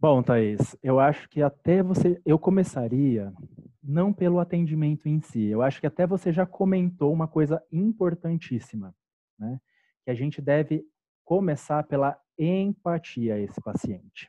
[0.00, 3.34] Bom, Thaís, eu acho que até você, eu começaria
[3.82, 5.44] não pelo atendimento em si.
[5.44, 8.94] Eu acho que até você já comentou uma coisa importantíssima,
[9.38, 9.60] né?
[10.02, 10.86] Que a gente deve
[11.22, 14.26] começar pela empatia a esse paciente,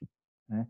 [0.50, 0.68] né?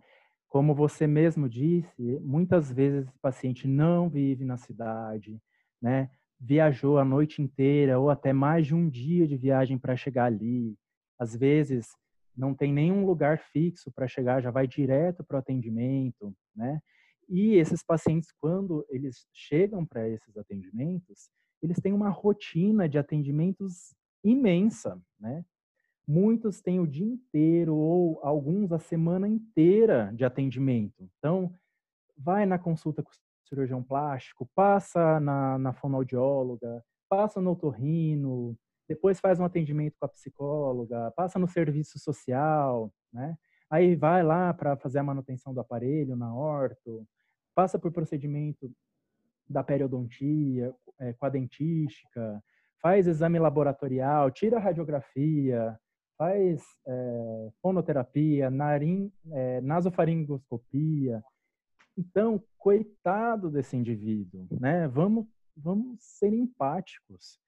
[0.48, 5.42] Como você mesmo disse, muitas vezes esse paciente não vive na cidade,
[5.82, 6.12] né?
[6.40, 10.78] Viajou a noite inteira ou até mais de um dia de viagem para chegar ali.
[11.18, 11.96] Às vezes
[12.36, 16.82] não tem nenhum lugar fixo para chegar, já vai direto para o atendimento, né?
[17.30, 21.30] E esses pacientes, quando eles chegam para esses atendimentos,
[21.62, 25.46] eles têm uma rotina de atendimentos imensa, né?
[26.08, 31.10] Muitos têm o dia inteiro ou alguns a semana inteira de atendimento.
[31.18, 31.54] Então,
[32.18, 33.12] vai na consulta com
[33.48, 38.58] cirurgião plástico, passa na, na fonoaudióloga, passa no otorrino,
[38.92, 43.38] depois faz um atendimento com a psicóloga, passa no serviço social, né?
[43.70, 47.08] Aí vai lá para fazer a manutenção do aparelho na orto,
[47.56, 48.70] passa por procedimento
[49.50, 52.44] da periodontia, é, com a dentística,
[52.82, 55.80] faz exame laboratorial, tira radiografia,
[56.18, 61.24] faz é, fonoterapia, narim, é, nasofaringoscopia,
[61.98, 64.86] então, coitado desse indivíduo, né?
[64.90, 67.40] Vamos, vamos ser empáticos.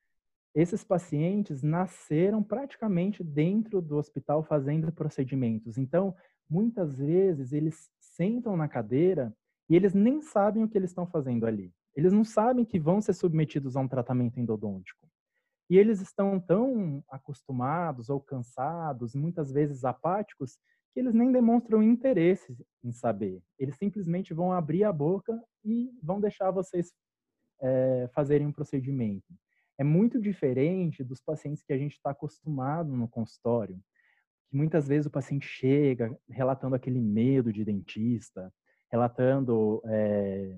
[0.56, 5.78] Esses pacientes nasceram praticamente dentro do hospital fazendo procedimentos.
[5.78, 6.16] Então,
[6.48, 9.36] muitas vezes eles sentam na cadeira
[9.68, 11.74] e eles nem sabem o que eles estão fazendo ali.
[11.96, 15.08] Eles não sabem que vão ser submetidos a um tratamento endodôntico.
[15.70, 20.58] E eles estão tão acostumados ou cansados, muitas vezes apáticos,
[20.94, 23.42] que eles nem demonstram interesse em saber.
[23.58, 26.94] Eles simplesmente vão abrir a boca e vão deixar vocês
[27.60, 29.26] é, fazerem um procedimento.
[29.78, 33.80] É muito diferente dos pacientes que a gente está acostumado no consultório,
[34.50, 38.54] que muitas vezes o paciente chega relatando aquele medo de dentista,
[38.92, 40.58] relatando é,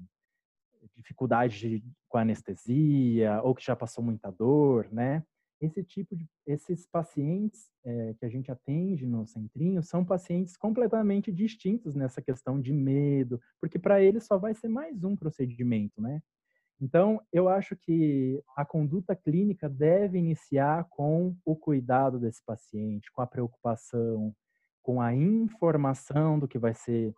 [0.95, 5.23] dificuldade de, com anestesia ou que já passou muita dor, né?
[5.62, 11.32] esse tipo de esses pacientes é, que a gente atende no centrinho são pacientes completamente
[11.32, 16.21] distintos nessa questão de medo, porque para eles só vai ser mais um procedimento, né?
[16.80, 23.22] Então, eu acho que a conduta clínica deve iniciar com o cuidado desse paciente, com
[23.22, 24.36] a preocupação,
[24.84, 27.14] com a informação do que vai ser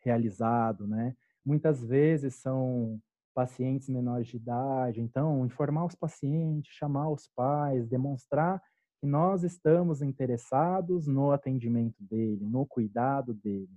[0.00, 1.14] realizado, né?
[1.44, 2.98] Muitas vezes são
[3.34, 5.00] pacientes menores de idade.
[5.00, 8.62] Então, informar os pacientes, chamar os pais, demonstrar
[9.00, 13.70] que nós estamos interessados no atendimento dele, no cuidado dele.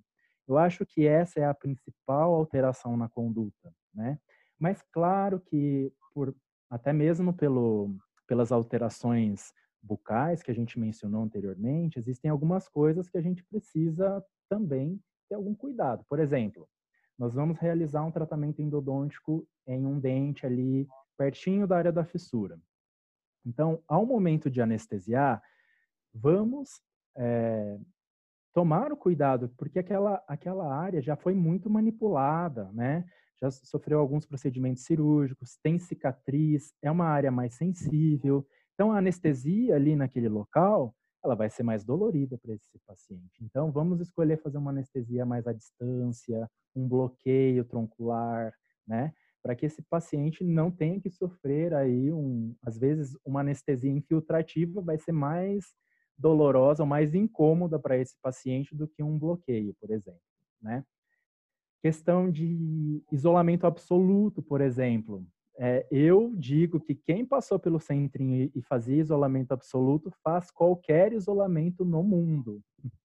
[0.47, 4.19] Eu acho que essa é a principal alteração na conduta, né?
[4.59, 6.35] Mas claro que por
[6.69, 7.95] até mesmo pelo
[8.27, 14.23] pelas alterações bucais que a gente mencionou anteriormente, existem algumas coisas que a gente precisa
[14.49, 16.03] também ter algum cuidado.
[16.09, 16.67] Por exemplo,
[17.17, 20.87] nós vamos realizar um tratamento endodôntico em um dente ali
[21.17, 22.59] pertinho da área da fissura.
[23.45, 25.41] Então, ao momento de anestesiar,
[26.13, 26.81] vamos
[27.15, 27.77] é,
[28.53, 33.05] tomar o cuidado, porque aquela, aquela área já foi muito manipulada, né?
[33.41, 38.45] Já sofreu alguns procedimentos cirúrgicos, tem cicatriz, é uma área mais sensível.
[38.73, 43.43] Então, a anestesia ali naquele local, ela vai ser mais dolorida para esse paciente.
[43.43, 48.53] Então, vamos escolher fazer uma anestesia mais à distância, um bloqueio troncular,
[48.87, 49.11] né?
[49.41, 54.81] Para que esse paciente não tenha que sofrer aí, um, às vezes, uma anestesia infiltrativa
[54.81, 55.65] vai ser mais
[56.17, 60.21] dolorosa ou mais incômoda para esse paciente do que um bloqueio, por exemplo,
[60.61, 60.83] né?
[61.85, 65.23] Questão de isolamento absoluto, por exemplo.
[65.55, 71.85] É, eu digo que quem passou pelo centrinho e fazia isolamento absoluto faz qualquer isolamento
[71.85, 72.59] no mundo,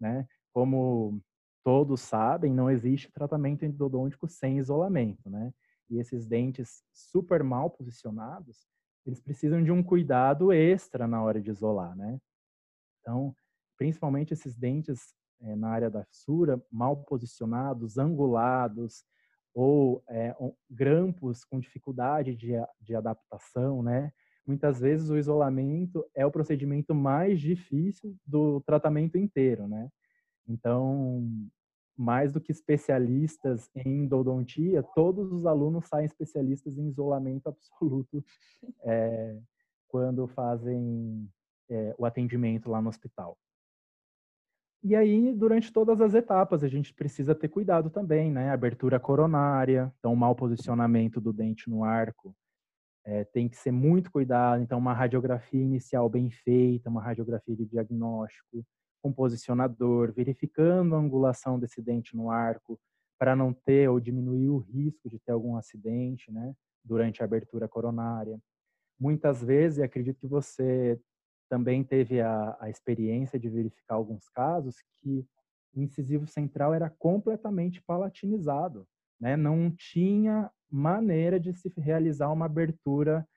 [0.00, 0.26] né?
[0.50, 1.20] Como
[1.62, 5.52] todos sabem, não existe tratamento endodôntico sem isolamento, né?
[5.90, 8.66] E esses dentes super mal posicionados,
[9.04, 12.18] eles precisam de um cuidado extra na hora de isolar, né?
[13.02, 13.36] Então,
[13.76, 19.04] principalmente esses dentes é, na área da fissura, mal posicionados, angulados,
[19.54, 20.34] ou é,
[20.70, 24.12] grampos com dificuldade de, de adaptação, né?
[24.46, 29.88] Muitas vezes o isolamento é o procedimento mais difícil do tratamento inteiro, né?
[30.48, 31.22] Então,
[31.96, 38.24] mais do que especialistas em endodontia, todos os alunos saem especialistas em isolamento absoluto
[38.82, 39.38] é,
[39.86, 41.28] quando fazem
[41.68, 43.38] é, o atendimento lá no hospital.
[44.84, 48.50] E aí, durante todas as etapas, a gente precisa ter cuidado também, né?
[48.50, 52.34] Abertura coronária, então, mau posicionamento do dente no arco,
[53.04, 54.60] é, tem que ser muito cuidado.
[54.60, 58.64] Então, uma radiografia inicial bem feita, uma radiografia de diagnóstico,
[59.00, 62.78] com posicionador, verificando a angulação desse dente no arco,
[63.20, 66.54] para não ter ou diminuir o risco de ter algum acidente, né?
[66.84, 68.36] Durante a abertura coronária.
[68.98, 71.00] Muitas vezes, acredito que você
[71.52, 75.28] também teve a, a experiência de verificar alguns casos que
[75.74, 78.88] o incisivo central era completamente palatinizado,
[79.20, 79.36] né?
[79.36, 83.28] Não tinha maneira de se realizar uma abertura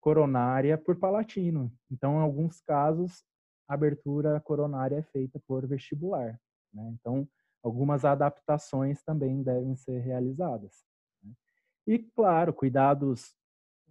[0.00, 1.72] coronária por palatino.
[1.88, 3.24] Então, em alguns casos,
[3.68, 6.40] a abertura coronária é feita por vestibular.
[6.74, 6.92] Né?
[6.98, 7.28] Então,
[7.62, 10.84] algumas adaptações também devem ser realizadas.
[11.22, 11.32] Né?
[11.86, 13.32] E, claro, cuidados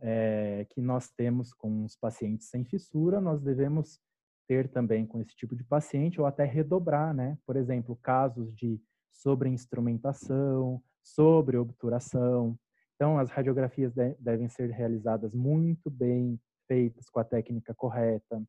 [0.01, 3.99] é, que nós temos com os pacientes sem fissura, nós devemos
[4.47, 7.37] ter também com esse tipo de paciente ou até redobrar, né?
[7.45, 8.81] Por exemplo, casos de
[9.11, 12.57] sobreinstrumentação, sobre obturação.
[12.95, 18.41] Então, as radiografias de devem ser realizadas muito bem feitas com a técnica correta,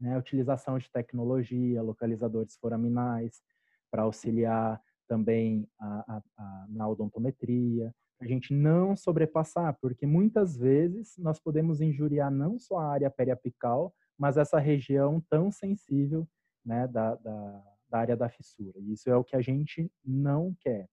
[0.00, 0.16] né?
[0.16, 3.42] Utilização de tecnologia, localizadores foraminais
[3.90, 11.16] para auxiliar também a, a, a, na odontometria, a gente não sobrepassar, porque muitas vezes
[11.18, 16.26] nós podemos injuriar não só a área periapical, mas essa região tão sensível
[16.64, 18.78] né, da, da, da área da fissura.
[18.80, 20.88] Isso é o que a gente não quer.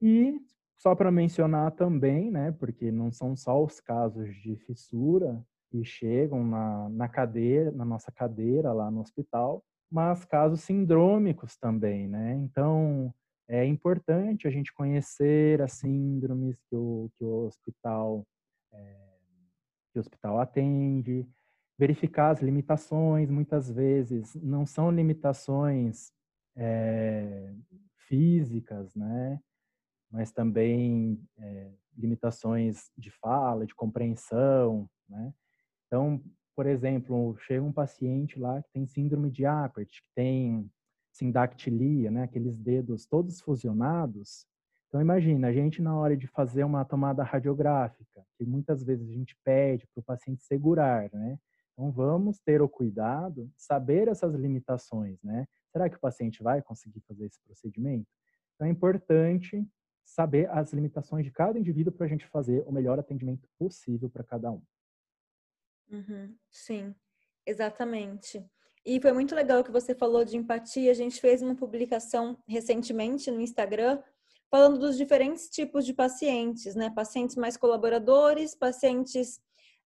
[0.00, 0.40] E
[0.76, 6.44] só para mencionar também, né, porque não são só os casos de fissura que chegam
[6.44, 12.34] na, na cadeira, na nossa cadeira lá no hospital, mas casos sindrômicos também, né?
[12.34, 13.12] Então,
[13.48, 18.26] é importante a gente conhecer as síndromes que o, que o hospital
[18.72, 19.06] é,
[19.92, 21.26] que o hospital atende,
[21.78, 23.30] verificar as limitações.
[23.30, 26.12] Muitas vezes não são limitações
[26.56, 27.54] é,
[28.08, 29.40] físicas, né?
[30.10, 35.32] Mas também é, limitações de fala, de compreensão, né?
[35.86, 36.22] Então,
[36.54, 40.70] por exemplo, chega um paciente lá que tem síndrome de Apert, que tem
[41.16, 44.46] sindactilia, né, aqueles dedos todos fusionados.
[44.88, 49.12] Então imagina, a gente na hora de fazer uma tomada radiográfica, que muitas vezes a
[49.12, 51.38] gente pede para o paciente segurar, né?
[51.72, 55.46] Então vamos ter o cuidado, saber essas limitações, né?
[55.72, 58.08] Será que o paciente vai conseguir fazer esse procedimento?
[58.54, 59.66] Então é importante
[60.04, 64.22] saber as limitações de cada indivíduo para a gente fazer o melhor atendimento possível para
[64.22, 64.62] cada um.
[65.90, 66.94] Uhum, sim,
[67.44, 68.48] exatamente.
[68.86, 70.92] E foi muito legal que você falou de empatia.
[70.92, 73.98] A gente fez uma publicação recentemente no Instagram
[74.48, 76.88] falando dos diferentes tipos de pacientes, né?
[76.94, 79.40] Pacientes mais colaboradores, pacientes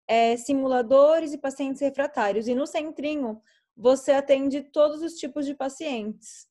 [0.07, 2.47] é, simuladores e pacientes refratários.
[2.47, 3.41] E no centrinho
[3.75, 6.47] você atende todos os tipos de pacientes.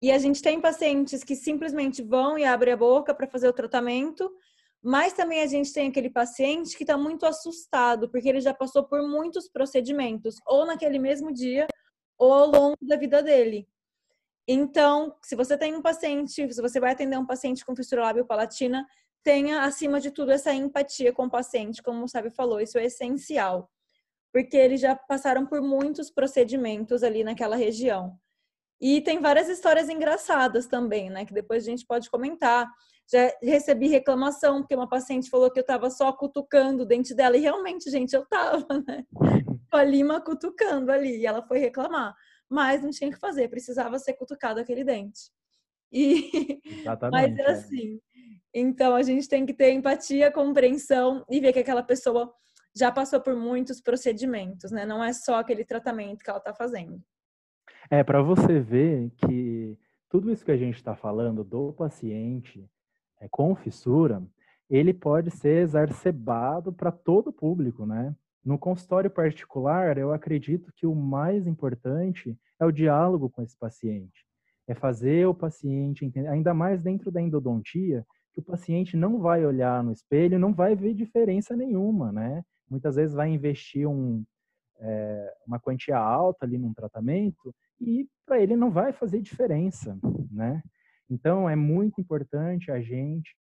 [0.00, 3.52] E a gente tem pacientes que simplesmente vão e abrem a boca para fazer o
[3.52, 4.30] tratamento,
[4.80, 8.84] mas também a gente tem aquele paciente que está muito assustado, porque ele já passou
[8.84, 11.66] por muitos procedimentos, ou naquele mesmo dia,
[12.18, 13.68] ao longo da vida dele.
[14.46, 18.24] Então, se você tem um paciente, se você vai atender um paciente com fissura lábio
[18.24, 18.86] palatina,
[19.22, 22.86] tenha acima de tudo essa empatia com o paciente, como o Sábio falou, isso é
[22.86, 23.70] essencial.
[24.32, 28.18] Porque eles já passaram por muitos procedimentos ali naquela região.
[28.80, 31.24] E tem várias histórias engraçadas também, né?
[31.26, 32.70] Que depois a gente pode comentar.
[33.10, 37.36] Já recebi reclamação, porque uma paciente falou que eu estava só cutucando o dente dela,
[37.36, 39.04] e realmente, gente, eu estava, né?
[39.70, 41.18] Com a lima cutucando ali.
[41.18, 42.14] E ela foi reclamar.
[42.48, 45.30] Mas não tinha que fazer, precisava ser cutucado aquele dente.
[45.92, 46.60] E...
[46.80, 47.30] Exatamente.
[47.36, 48.00] Mas é assim.
[48.54, 52.32] Então a gente tem que ter empatia, compreensão e ver que aquela pessoa
[52.74, 54.86] já passou por muitos procedimentos, né?
[54.86, 57.02] Não é só aquele tratamento que ela está fazendo.
[57.90, 62.68] É, para você ver que tudo isso que a gente está falando do paciente
[63.20, 64.22] é, com fissura,
[64.70, 68.14] ele pode ser exacerbado para todo o público, né?
[68.48, 74.24] No consultório particular, eu acredito que o mais importante é o diálogo com esse paciente.
[74.66, 79.44] É fazer o paciente entender, ainda mais dentro da endodontia, que o paciente não vai
[79.44, 82.42] olhar no espelho, não vai ver diferença nenhuma, né?
[82.70, 84.24] Muitas vezes vai investir um,
[84.78, 89.98] é, uma quantia alta ali num tratamento e para ele não vai fazer diferença,
[90.32, 90.62] né?
[91.10, 93.36] Então é muito importante a gente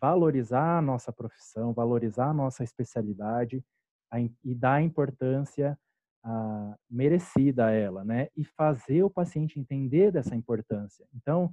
[0.00, 3.64] valorizar a nossa profissão, valorizar a nossa especialidade
[4.12, 5.78] a, e dar importância
[6.22, 8.28] a, merecida a ela, né?
[8.36, 11.06] E fazer o paciente entender dessa importância.
[11.14, 11.50] Então,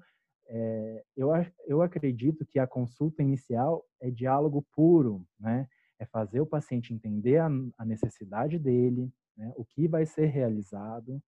[0.47, 1.29] é, eu,
[1.65, 5.67] eu acredito que a consulta inicial é diálogo puro, né?
[5.97, 9.51] É fazer o paciente entender a, a necessidade dele, né?
[9.55, 11.21] o que vai ser realizado,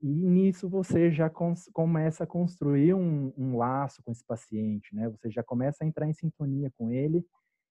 [0.00, 1.28] e nisso você já
[1.72, 5.08] começa a construir um, um, laço com esse paciente, né?
[5.08, 7.24] Você já começa a entrar em sintonia com ele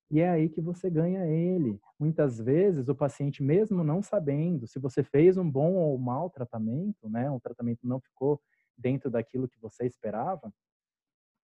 [0.10, 1.80] e é aí que você ganha ele.
[2.00, 7.10] Muitas vezes o paciente, mesmo não sabendo se você fez um bom ou mau tratamento,
[7.10, 7.30] né?
[7.30, 8.40] Um tratamento não ficou
[8.78, 10.54] dentro daquilo que você esperava.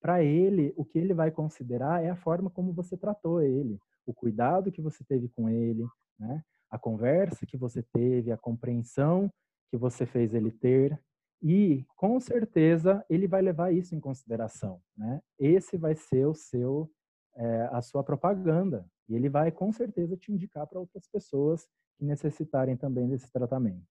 [0.02, 4.14] Para ele, o que ele vai considerar é a forma como você tratou ele, o
[4.14, 5.86] cuidado que você teve com ele,
[6.20, 6.44] né?
[6.70, 9.32] A conversa que você teve, a compreensão
[9.70, 11.00] que você fez ele ter
[11.42, 15.22] e com certeza ele vai levar isso em consideração, né?
[15.38, 16.90] Esse vai ser o seu
[17.36, 21.68] é, a sua propaganda e ele vai com certeza te indicar para outras pessoas
[21.98, 23.86] que necessitarem também desse tratamento.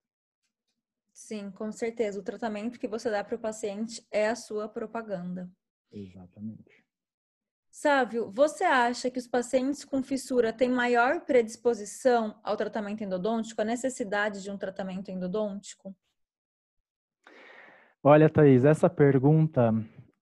[1.12, 2.18] Sim, com certeza.
[2.18, 5.50] O tratamento que você dá para o paciente é a sua propaganda.
[5.90, 6.82] Exatamente.
[7.70, 13.64] Sávio, você acha que os pacientes com fissura têm maior predisposição ao tratamento endodôntico, a
[13.64, 15.94] necessidade de um tratamento endodôntico?
[18.02, 19.72] Olha, Thaís, essa pergunta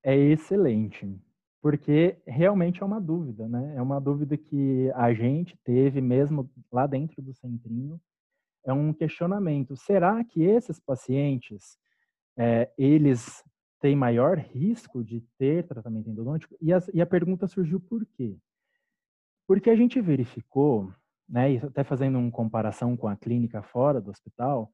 [0.03, 1.19] é excelente,
[1.61, 3.75] porque realmente é uma dúvida, né?
[3.77, 8.01] É uma dúvida que a gente teve mesmo lá dentro do centrinho.
[8.65, 11.79] É um questionamento: será que esses pacientes,
[12.37, 13.45] é, eles
[13.81, 16.55] tem maior risco de ter tratamento endodôntico?
[16.61, 18.37] E a, e a pergunta surgiu por quê?
[19.47, 20.93] Porque a gente verificou,
[21.29, 24.71] né, até fazendo uma comparação com a clínica fora do hospital,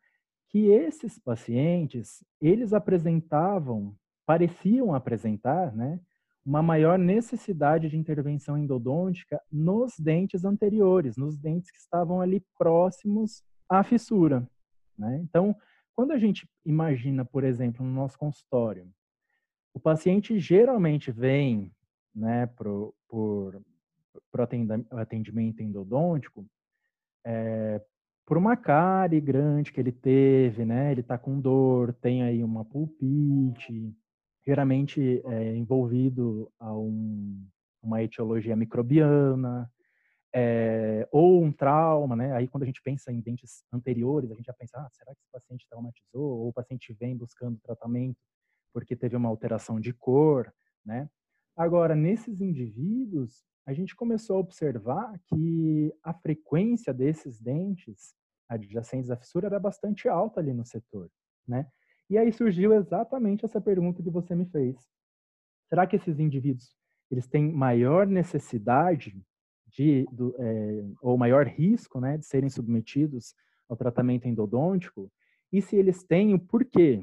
[0.49, 6.01] que esses pacientes, eles apresentavam, pareciam apresentar, né,
[6.47, 13.43] uma maior necessidade de intervenção endodôntica nos dentes anteriores, nos dentes que estavam ali próximos
[13.69, 14.49] à fissura.
[14.97, 15.19] Né?
[15.25, 15.57] Então,
[15.93, 18.89] quando a gente imagina, por exemplo, no nosso consultório,
[19.75, 21.73] o paciente geralmente vem
[22.15, 23.61] né, pro, por,
[24.31, 24.41] por
[24.93, 26.47] atendimento endodôntico
[27.27, 27.83] é,
[28.25, 30.93] por uma cárie grande que ele teve, né?
[30.93, 33.93] Ele está com dor, tem aí uma pulpite,
[34.47, 37.47] geralmente é envolvido a um,
[37.83, 39.71] uma etiologia microbiana,
[40.35, 42.33] é, ou um trauma, né?
[42.35, 45.21] Aí quando a gente pensa em dentes anteriores, a gente já pensa, ah, será que
[45.21, 46.41] esse paciente traumatizou?
[46.41, 48.19] Ou o paciente vem buscando tratamento
[48.73, 50.53] porque teve uma alteração de cor,
[50.85, 51.09] né?
[51.57, 58.15] Agora, nesses indivíduos, a gente começou a observar que a frequência desses dentes
[58.47, 61.11] adjacentes à fissura era bastante alta ali no setor,
[61.49, 61.67] né?
[62.09, 64.77] E aí surgiu exatamente essa pergunta que você me fez.
[65.69, 66.77] Será que esses indivíduos
[67.11, 69.21] eles têm maior necessidade
[69.67, 73.35] de, do, é, ou maior risco né, de serem submetidos
[73.69, 75.11] ao tratamento endodôntico?
[75.53, 77.03] E se eles têm, o porquê?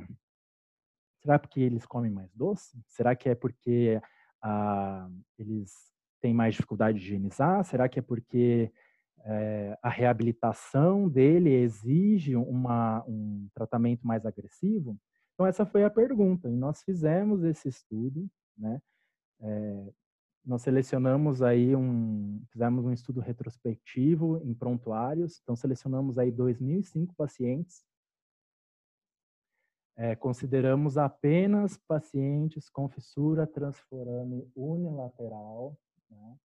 [1.22, 2.78] Será porque eles comem mais doce?
[2.88, 4.01] Será que é porque
[4.41, 7.64] ah, eles têm mais dificuldade de higienizar?
[7.64, 8.72] Será que é porque
[9.24, 14.97] é, a reabilitação dele exige uma, um tratamento mais agressivo?
[15.34, 16.49] Então, essa foi a pergunta.
[16.49, 18.82] E nós fizemos esse estudo, né?
[19.41, 19.93] É,
[20.45, 27.86] nós selecionamos aí um, fizemos um estudo retrospectivo em prontuários, então selecionamos aí 2.005 pacientes,
[29.95, 35.78] é, consideramos apenas pacientes com fissura transforame unilateral,
[36.09, 36.36] né,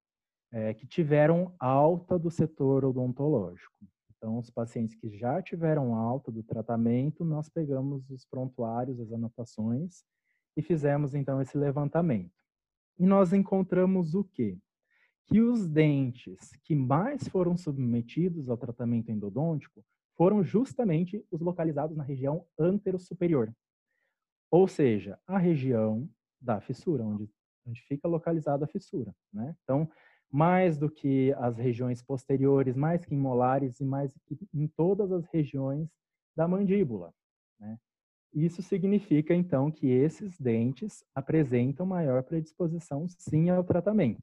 [0.53, 3.75] é, que tiveram alta do setor odontológico.
[4.17, 10.03] Então, os pacientes que já tiveram alta do tratamento, nós pegamos os prontuários, as anotações
[10.57, 12.35] e fizemos então esse levantamento.
[12.99, 14.59] E nós encontramos o quê?
[15.27, 19.85] Que os dentes que mais foram submetidos ao tratamento endodôntico
[20.17, 23.55] foram justamente os localizados na região antero-superior.
[24.51, 27.31] Ou seja, a região da fissura, onde,
[27.65, 29.15] onde fica localizada a fissura.
[29.33, 29.55] Né?
[29.63, 29.89] Então,
[30.31, 35.11] mais do que as regiões posteriores, mais que em molares e mais que em todas
[35.11, 35.89] as regiões
[36.37, 37.13] da mandíbula.
[37.59, 37.79] Né?
[38.35, 44.23] Isso significa, então, que esses dentes apresentam maior predisposição, sim, ao tratamento.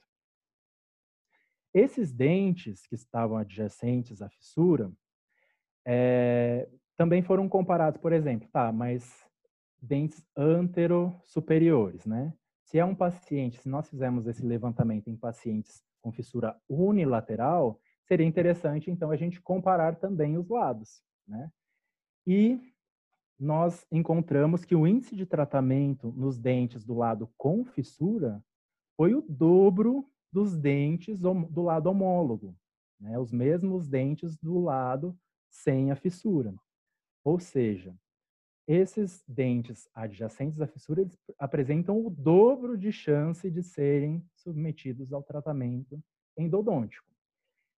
[1.74, 4.92] Esses dentes que estavam adjacentes à fissura
[5.86, 9.26] é, também foram comparados, por exemplo, tá, mas
[9.82, 12.34] dentes antero-superiores, né?
[12.64, 18.28] Se é um paciente, se nós fizermos esse levantamento em pacientes com fissura unilateral, seria
[18.28, 21.52] interessante, então, a gente comparar também os lados, né?
[22.28, 22.62] E
[23.40, 28.40] nós encontramos que o índice de tratamento nos dentes do lado com fissura
[28.96, 32.56] foi o dobro dos dentes do lado homólogo,
[33.00, 33.18] né?
[33.18, 35.18] os mesmos dentes do lado
[35.50, 36.54] sem a fissura.
[37.24, 37.98] Ou seja,
[38.68, 45.22] esses dentes adjacentes à fissura eles apresentam o dobro de chance de serem submetidos ao
[45.22, 46.02] tratamento
[46.38, 47.08] endodôntico.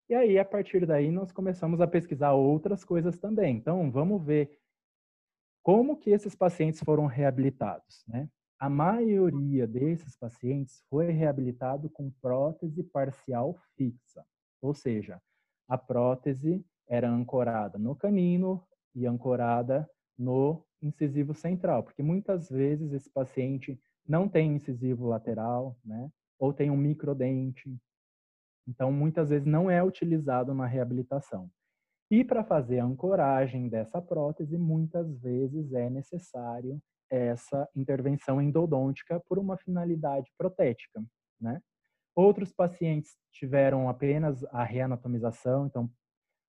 [0.09, 3.57] E aí, a partir daí, nós começamos a pesquisar outras coisas também.
[3.57, 4.57] Então, vamos ver
[5.61, 8.29] como que esses pacientes foram reabilitados, né?
[8.57, 14.25] A maioria desses pacientes foi reabilitado com prótese parcial fixa,
[14.61, 15.21] ou seja,
[15.67, 18.65] a prótese era ancorada no canino
[18.95, 26.09] e ancorada no incisivo central, porque muitas vezes esse paciente não tem incisivo lateral, né?
[26.39, 27.75] Ou tem um microdente.
[28.67, 31.49] Então, muitas vezes não é utilizado na reabilitação.
[32.09, 39.37] E para fazer a ancoragem dessa prótese, muitas vezes é necessário essa intervenção endodôntica por
[39.39, 41.03] uma finalidade protética,
[41.39, 41.61] né?
[42.15, 45.89] Outros pacientes tiveram apenas a reanatomização, então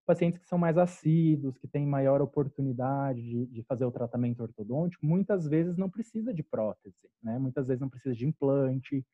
[0.09, 5.05] pacientes que são mais assíduos, que têm maior oportunidade de, de, fazer o tratamento ortodôntico,
[5.05, 7.39] muitas vezes não precisa de prótese, né?
[7.39, 9.05] Muitas vezes não precisa de implante.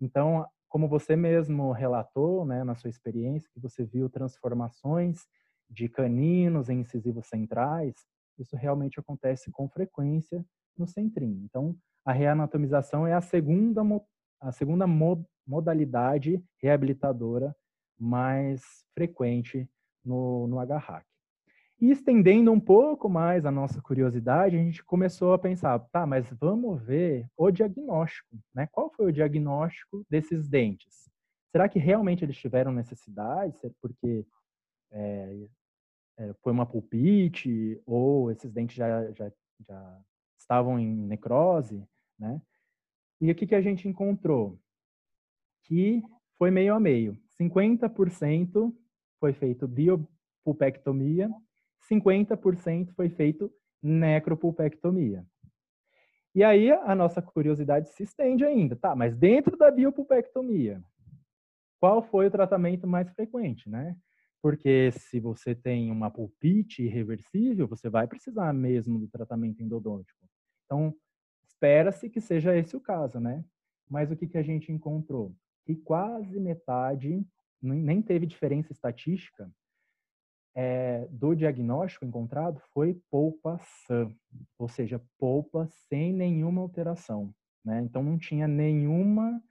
[0.00, 5.26] Então, como você mesmo relatou, né, na sua experiência, que você viu transformações
[5.68, 7.94] de caninos em incisivos centrais,
[8.38, 10.42] isso realmente acontece com frequência
[10.74, 11.44] no centrinho.
[11.44, 13.82] Então, a reanatomização é a segunda,
[14.40, 14.86] a segunda
[15.46, 17.54] modalidade reabilitadora
[17.98, 18.62] mais
[18.94, 19.68] frequente
[20.04, 21.04] no, no HHAC.
[21.80, 26.30] E estendendo um pouco mais a nossa curiosidade, a gente começou a pensar, tá, mas
[26.32, 28.68] vamos ver o diagnóstico, né?
[28.70, 31.08] Qual foi o diagnóstico desses dentes?
[31.50, 33.58] Será que realmente eles tiveram necessidade?
[33.80, 34.26] Porque
[34.90, 35.48] é,
[36.18, 39.32] é, foi uma pulpite ou esses dentes já, já,
[39.66, 40.00] já
[40.38, 41.82] estavam em necrose,
[42.18, 42.42] né?
[43.22, 44.58] E o que, que a gente encontrou?
[45.64, 46.02] Que
[46.36, 47.18] foi meio a meio.
[47.38, 48.74] 50%
[49.20, 51.30] foi feito biopulpectomia,
[51.88, 53.52] 50% foi feito
[53.82, 55.24] necropulpectomia.
[56.34, 58.94] E aí a nossa curiosidade se estende ainda, tá?
[58.96, 60.82] Mas dentro da biopulpectomia,
[61.80, 63.96] qual foi o tratamento mais frequente, né?
[64.42, 70.24] Porque se você tem uma pulpite irreversível, você vai precisar mesmo do tratamento endodôntico.
[70.64, 70.94] Então,
[71.42, 73.44] espera-se que seja esse o caso, né?
[73.88, 75.34] Mas o que, que a gente encontrou?
[75.66, 77.26] Que quase metade,
[77.62, 79.50] nem teve diferença estatística,
[80.54, 84.12] é, do diagnóstico encontrado foi polpa sã,
[84.58, 87.32] ou seja, polpa sem nenhuma alteração.
[87.64, 87.80] Né?
[87.82, 89.42] Então, não tinha nenhuma.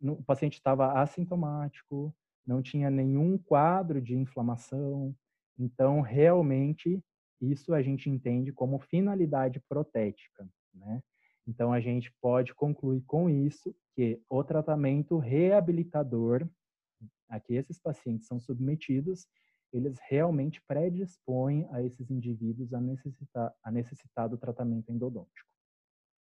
[0.00, 2.14] O paciente estava assintomático,
[2.46, 5.14] não tinha nenhum quadro de inflamação.
[5.58, 7.02] Então, realmente,
[7.40, 11.02] isso a gente entende como finalidade protética, né?
[11.46, 16.48] Então, a gente pode concluir com isso que o tratamento reabilitador
[17.28, 19.26] a que esses pacientes são submetidos,
[19.72, 25.50] eles realmente predispõem a esses indivíduos a necessitar, a necessitar do tratamento endodôntico.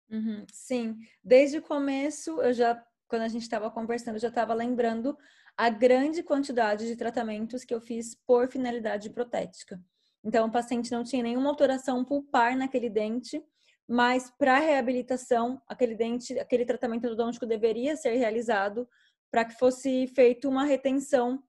[0.10, 4.54] Uhum, sim, desde o começo, eu já, quando a gente estava conversando, eu já estava
[4.54, 5.18] lembrando
[5.56, 9.82] a grande quantidade de tratamentos que eu fiz por finalidade protética.
[10.24, 13.42] Então, o paciente não tinha nenhuma alteração pulpar naquele dente,
[13.88, 18.88] mas para reabilitação, aquele dente, aquele tratamento endodôntico deveria ser realizado
[19.32, 21.44] para que fosse feita uma retenção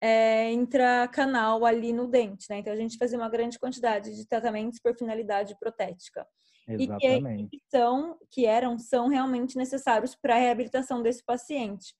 [0.00, 2.58] é, intracanal ali no dente, né?
[2.58, 6.26] Então a gente fazia uma grande quantidade de tratamentos por finalidade protética.
[6.68, 7.44] Exatamente.
[7.44, 11.94] E que, são, que eram, são realmente necessários para a reabilitação desse paciente,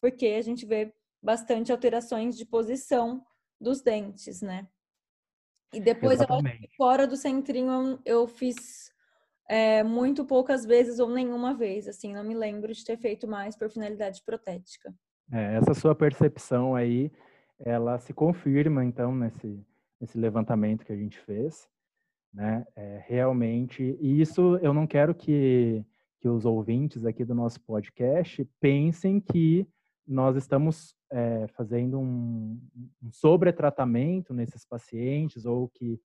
[0.00, 3.24] porque a gente vê bastante alterações de posição
[3.60, 4.66] dos dentes, né?
[5.72, 6.26] E depois, eu,
[6.76, 8.89] fora do centrinho, eu fiz
[9.50, 13.56] é, muito poucas vezes ou nenhuma vez, assim, não me lembro de ter feito mais
[13.56, 14.94] por finalidade protética.
[15.32, 17.10] É, essa sua percepção aí,
[17.58, 19.60] ela se confirma, então, nesse,
[20.00, 21.68] nesse levantamento que a gente fez,
[22.32, 22.64] né?
[22.76, 25.84] É, realmente, e isso eu não quero que,
[26.20, 29.66] que os ouvintes aqui do nosso podcast pensem que
[30.06, 32.56] nós estamos é, fazendo um,
[33.02, 36.00] um sobretratamento nesses pacientes ou que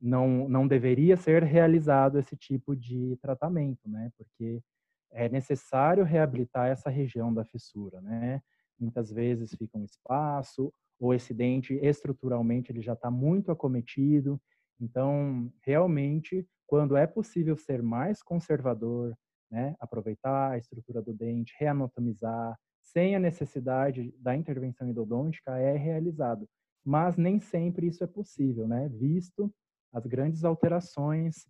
[0.00, 4.10] não, não deveria ser realizado esse tipo de tratamento, né?
[4.16, 4.62] Porque
[5.10, 8.40] é necessário reabilitar essa região da fissura, né?
[8.78, 14.40] Muitas vezes fica um espaço, ou esse dente estruturalmente ele já está muito acometido.
[14.80, 19.16] Então, realmente, quando é possível ser mais conservador,
[19.50, 19.74] né?
[19.80, 26.48] Aproveitar a estrutura do dente, reanatomizar, sem a necessidade da intervenção endodôntica, é realizado.
[26.84, 28.88] Mas nem sempre isso é possível, né?
[28.88, 29.52] Visto
[29.92, 31.46] as grandes alterações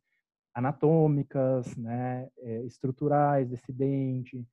[0.55, 4.45] anatômicas, né, eh, estruturais desse dente.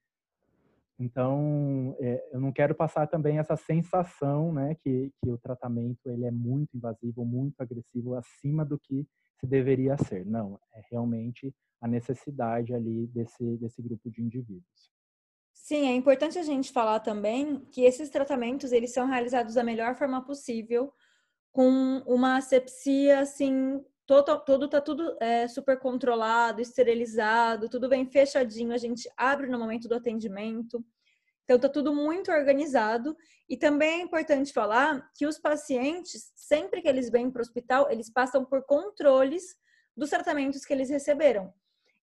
[0.99, 6.25] Então, é, eu não quero passar também essa sensação, né, que, que o tratamento ele
[6.25, 9.05] é muito invasivo, muito agressivo, acima do que
[9.39, 10.25] se deveria ser.
[10.25, 14.95] Não, é realmente a necessidade ali desse, desse grupo de indivíduos.
[15.53, 19.95] Sim, é importante a gente falar também que esses tratamentos eles são realizados da melhor
[19.95, 20.93] forma possível,
[21.55, 28.73] com uma asepsia assim todo, todo tá tudo é, super controlado, esterilizado, tudo bem fechadinho,
[28.73, 30.85] a gente abre no momento do atendimento.
[31.45, 33.15] Então tá tudo muito organizado
[33.47, 37.89] e também é importante falar que os pacientes, sempre que eles vêm para o hospital,
[37.89, 39.55] eles passam por controles
[39.95, 41.53] dos tratamentos que eles receberam.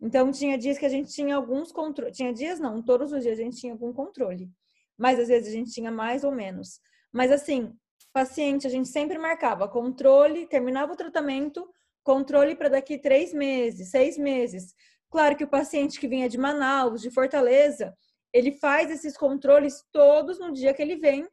[0.00, 3.38] Então tinha dias que a gente tinha alguns controles, tinha dias não, todos os dias
[3.38, 4.50] a gente tinha algum controle.
[4.96, 6.80] Mas às vezes a gente tinha mais ou menos.
[7.12, 7.76] Mas assim,
[8.13, 11.69] paciente, a gente sempre marcava controle, terminava o tratamento,
[12.03, 14.75] controle para daqui três meses, seis meses.
[15.11, 17.95] Claro que o paciente que vinha de Manaus, de Fortaleza,
[18.33, 21.29] ele faz esses controles todos no dia que ele vem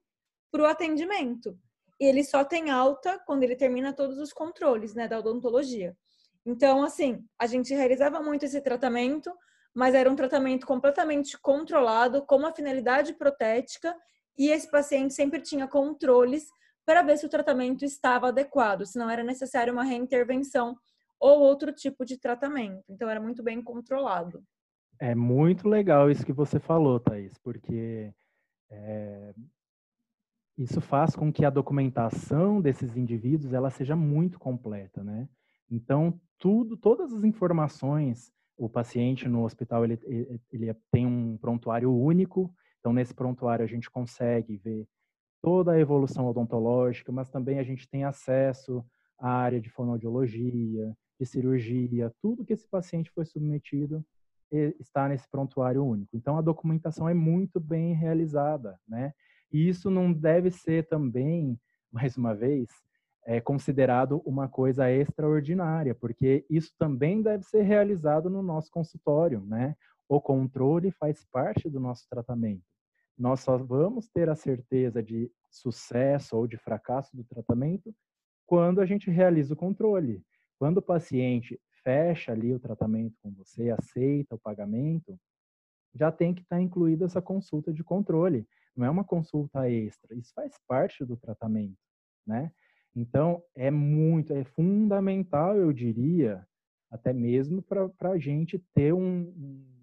[0.51, 1.57] para o atendimento.
[1.99, 5.95] E ele só tem alta quando ele termina todos os controles, né, da odontologia.
[6.45, 9.31] Então, assim, a gente realizava muito esse tratamento,
[9.73, 13.95] mas era um tratamento completamente controlado, com uma finalidade protética,
[14.37, 16.47] e esse paciente sempre tinha controles
[16.89, 20.75] para ver se o tratamento estava adequado, se não era necessário uma reintervenção
[21.19, 22.83] ou outro tipo de tratamento.
[22.89, 24.43] Então, era muito bem controlado.
[24.99, 28.11] É muito legal isso que você falou, Thaís, porque
[28.71, 29.35] é,
[30.57, 35.29] isso faz com que a documentação desses indivíduos ela seja muito completa, né?
[35.69, 39.99] Então, tudo, todas as informações, o paciente no hospital ele,
[40.51, 44.87] ele, tem um prontuário único, então nesse prontuário a gente consegue ver
[45.41, 48.83] toda a evolução odontológica, mas também a gente tem acesso
[49.17, 54.03] à área de fonoaudiologia, de cirurgia, tudo que esse paciente foi submetido
[54.51, 56.15] está nesse prontuário único.
[56.15, 59.13] Então a documentação é muito bem realizada, né?
[59.51, 61.59] E isso não deve ser também,
[61.91, 62.67] mais uma vez,
[63.25, 69.75] é considerado uma coisa extraordinária, porque isso também deve ser realizado no nosso consultório, né?
[70.07, 72.63] O controle faz parte do nosso tratamento
[73.19, 77.93] nós só vamos ter a certeza de sucesso ou de fracasso do tratamento
[78.45, 80.23] quando a gente realiza o controle.
[80.57, 85.19] Quando o paciente fecha ali o tratamento com você, aceita o pagamento,
[85.93, 88.47] já tem que estar incluída essa consulta de controle.
[88.75, 91.77] Não é uma consulta extra, isso faz parte do tratamento,
[92.25, 92.51] né?
[92.95, 96.45] Então, é muito, é fundamental, eu diria,
[96.89, 99.78] até mesmo para a gente ter um, um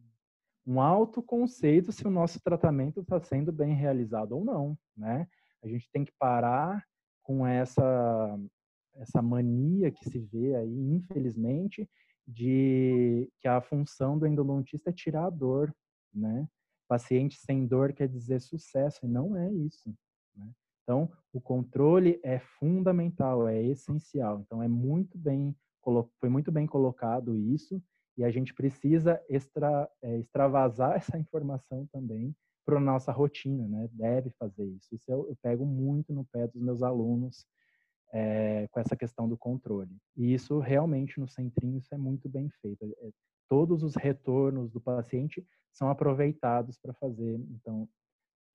[0.67, 5.29] um autoconceito se o nosso tratamento está sendo bem realizado ou não, né?
[5.63, 6.85] A gente tem que parar
[7.23, 8.39] com essa
[8.95, 11.89] essa mania que se vê aí, infelizmente,
[12.27, 15.73] de que a função do endodontista é tirar a dor,
[16.13, 16.49] né?
[16.89, 19.95] Paciente sem dor quer dizer sucesso e não é isso.
[20.35, 20.51] Né?
[20.83, 24.41] Então, o controle é fundamental, é essencial.
[24.41, 25.55] Então, é muito bem
[26.19, 27.81] foi muito bem colocado isso
[28.17, 33.89] e a gente precisa extra, é, extravasar essa informação também para nossa rotina, né?
[33.93, 34.95] Deve fazer isso.
[34.95, 37.47] Isso eu, eu, pego muito no pé dos meus alunos
[38.13, 39.97] é, com essa questão do controle.
[40.17, 42.85] E isso realmente no centrinho isso é muito bem feito.
[42.85, 43.11] É,
[43.49, 47.89] todos os retornos do paciente são aproveitados para fazer, então,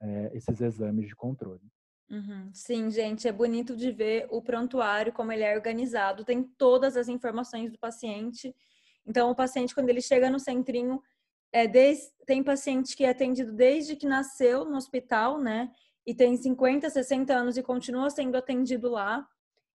[0.02, 1.62] é, esses exames de controle.
[2.10, 2.50] Uhum.
[2.54, 7.08] Sim, gente, é bonito de ver o prontuário, como ele é organizado, tem todas as
[7.08, 8.54] informações do paciente
[9.06, 11.02] então, o paciente, quando ele chega no centrinho,
[11.52, 15.70] é desde, tem paciente que é atendido desde que nasceu no hospital, né?
[16.06, 19.26] E tem 50, 60 anos e continua sendo atendido lá.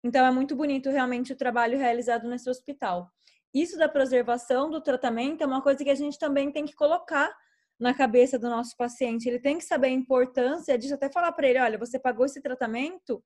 [0.03, 3.11] Então, é muito bonito realmente o trabalho realizado nesse hospital.
[3.53, 7.35] Isso da preservação do tratamento é uma coisa que a gente também tem que colocar
[7.79, 9.29] na cabeça do nosso paciente.
[9.29, 12.41] Ele tem que saber a importância de até falar para ele: olha, você pagou esse
[12.41, 13.22] tratamento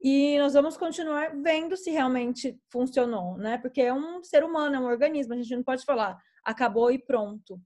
[0.00, 3.58] e nós vamos continuar vendo se realmente funcionou, né?
[3.58, 6.98] Porque é um ser humano, é um organismo, a gente não pode falar acabou e
[6.98, 7.60] pronto.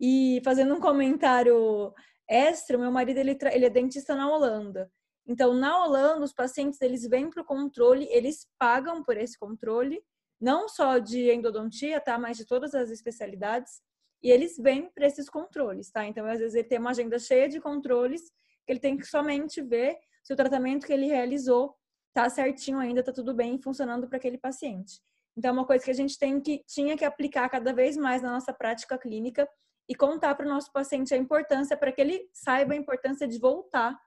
[0.00, 1.92] E fazendo um comentário
[2.28, 4.90] extra, meu marido ele, ele é dentista na Holanda.
[5.26, 10.00] Então, na Holanda, os pacientes eles vêm para o controle, eles pagam por esse controle,
[10.40, 12.18] não só de endodontia, tá?
[12.18, 13.82] Mas de todas as especialidades.
[14.22, 16.06] E eles vêm para esses controles, tá?
[16.06, 18.22] Então, às vezes, ele tem uma agenda cheia de controles
[18.64, 19.96] que ele tem que somente ver
[20.28, 21.74] se o tratamento que ele realizou
[22.12, 25.00] tá certinho ainda, tá tudo bem funcionando para aquele paciente.
[25.34, 28.20] Então, é uma coisa que a gente tem que, tinha que aplicar cada vez mais
[28.20, 29.48] na nossa prática clínica
[29.88, 33.38] e contar para o nosso paciente a importância, para que ele saiba a importância de
[33.38, 33.98] voltar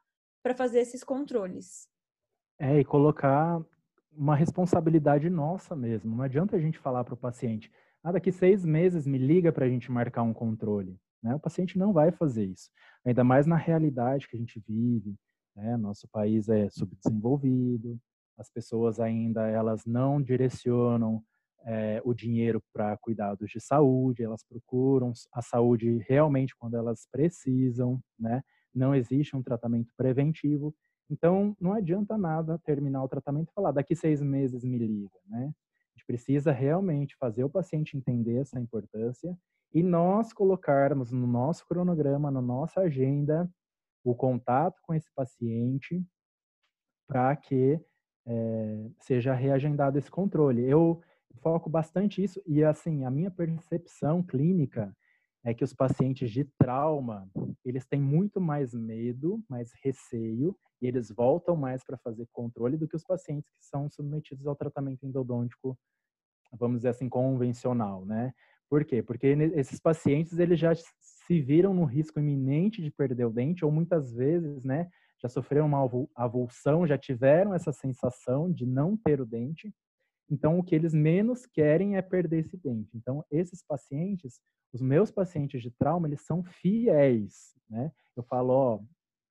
[0.43, 1.87] para fazer esses controles.
[2.59, 3.59] É, e colocar
[4.11, 6.15] uma responsabilidade nossa mesmo.
[6.15, 7.71] Não adianta a gente falar para o paciente,
[8.03, 10.99] ah, daqui seis meses me liga para a gente marcar um controle.
[11.23, 11.33] Né?
[11.33, 12.69] O paciente não vai fazer isso.
[13.03, 15.17] Ainda mais na realidade que a gente vive,
[15.55, 15.77] né?
[15.77, 17.99] Nosso país é subdesenvolvido,
[18.37, 21.23] as pessoas ainda elas não direcionam
[21.63, 28.01] é, o dinheiro para cuidados de saúde, elas procuram a saúde realmente quando elas precisam,
[28.19, 28.41] né?
[28.73, 30.73] Não existe um tratamento preventivo,
[31.09, 35.53] então não adianta nada terminar o tratamento e falar daqui seis meses me liga, né?
[35.93, 39.37] A gente precisa realmente fazer o paciente entender essa importância
[39.73, 43.49] e nós colocarmos no nosso cronograma, na nossa agenda,
[44.03, 46.03] o contato com esse paciente
[47.07, 47.79] para que
[48.25, 50.63] é, seja reagendado esse controle.
[50.63, 51.01] Eu
[51.41, 54.95] foco bastante isso e assim a minha percepção clínica
[55.43, 57.27] é que os pacientes de trauma
[57.65, 62.87] eles têm muito mais medo, mais receio e eles voltam mais para fazer controle do
[62.87, 65.77] que os pacientes que são submetidos ao tratamento endodôntico,
[66.53, 68.33] vamos dizer assim, convencional, né?
[68.69, 69.03] Por quê?
[69.03, 70.73] Porque esses pacientes eles já
[71.31, 75.65] se viram no risco iminente de perder o dente, ou muitas vezes, né, já sofreram
[75.65, 79.73] uma avulsão, já tiveram essa sensação de não ter o dente.
[80.29, 82.89] Então, o que eles menos querem é perder esse dente.
[82.97, 84.41] Então, esses pacientes,
[84.73, 87.93] os meus pacientes de trauma, eles são fiéis, né?
[88.13, 88.79] Eu falo, ó,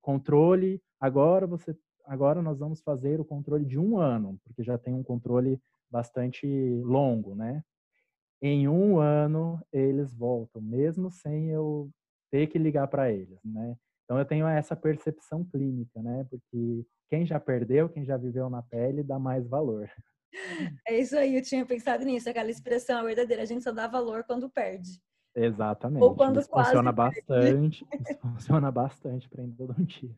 [0.01, 1.77] controle, agora você,
[2.07, 6.47] agora nós vamos fazer o controle de um ano, porque já tem um controle bastante
[6.83, 7.63] longo, né?
[8.43, 11.91] Em um ano eles voltam, mesmo sem eu
[12.31, 13.77] ter que ligar para eles, né?
[14.05, 16.27] Então eu tenho essa percepção clínica, né?
[16.29, 19.89] Porque quem já perdeu, quem já viveu na pele, dá mais valor.
[20.87, 24.23] É isso aí, eu tinha pensado nisso, aquela expressão verdadeira, a gente só dá valor
[24.23, 25.01] quando perde.
[25.35, 26.03] Exatamente.
[26.05, 27.21] Ou quando isso funciona perde.
[27.27, 27.87] bastante,
[28.23, 30.15] funciona bastante para endodontia.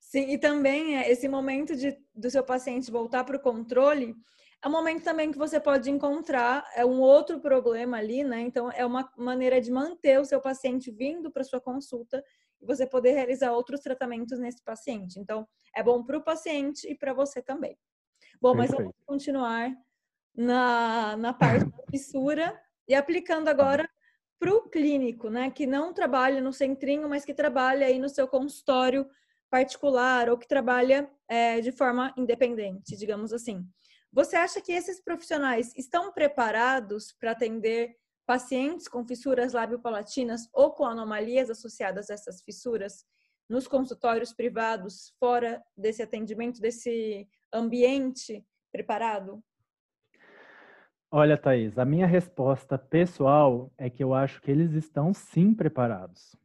[0.00, 4.16] Sim, e também é, esse momento de, do seu paciente voltar para o controle,
[4.62, 8.40] é um momento também que você pode encontrar é um outro problema ali, né?
[8.40, 12.22] Então é uma maneira de manter o seu paciente vindo para sua consulta
[12.60, 15.18] e você poder realizar outros tratamentos nesse paciente.
[15.18, 17.78] Então é bom para o paciente e para você também.
[18.40, 19.74] Bom, mas vamos continuar
[20.34, 23.88] na, na parte da fissura e aplicando tá agora
[24.38, 25.50] para o clínico, né?
[25.50, 29.08] Que não trabalha no centrinho, mas que trabalha aí no seu consultório
[29.50, 33.66] particular ou que trabalha é, de forma independente, digamos assim.
[34.12, 37.96] Você acha que esses profissionais estão preparados para atender
[38.26, 43.04] pacientes com fissuras lábio-palatinas ou com anomalias associadas a essas fissuras
[43.48, 49.42] nos consultórios privados, fora desse atendimento, desse ambiente preparado?
[51.10, 56.36] Olha, Thaís, a minha resposta pessoal é que eu acho que eles estão sim preparados.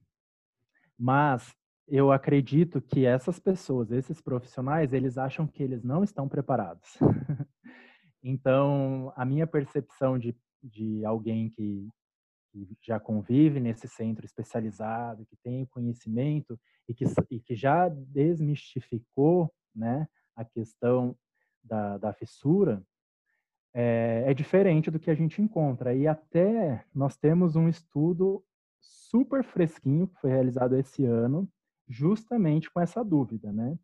[0.97, 1.55] Mas
[1.87, 6.97] eu acredito que essas pessoas, esses profissionais, eles acham que eles não estão preparados.
[8.27, 11.87] então, a minha percepção de, de alguém que,
[12.81, 16.59] já convive nesse centro especializado, que tem conhecimento
[16.89, 21.15] e que, e que já desmistificou né, a questão
[21.63, 22.81] da, da fissura,
[23.73, 25.93] é, é diferente do que a gente encontra.
[25.93, 28.43] E até nós temos um estudo
[28.79, 31.47] super fresquinho que foi realizado esse ano,
[31.87, 33.77] justamente com essa dúvida, né?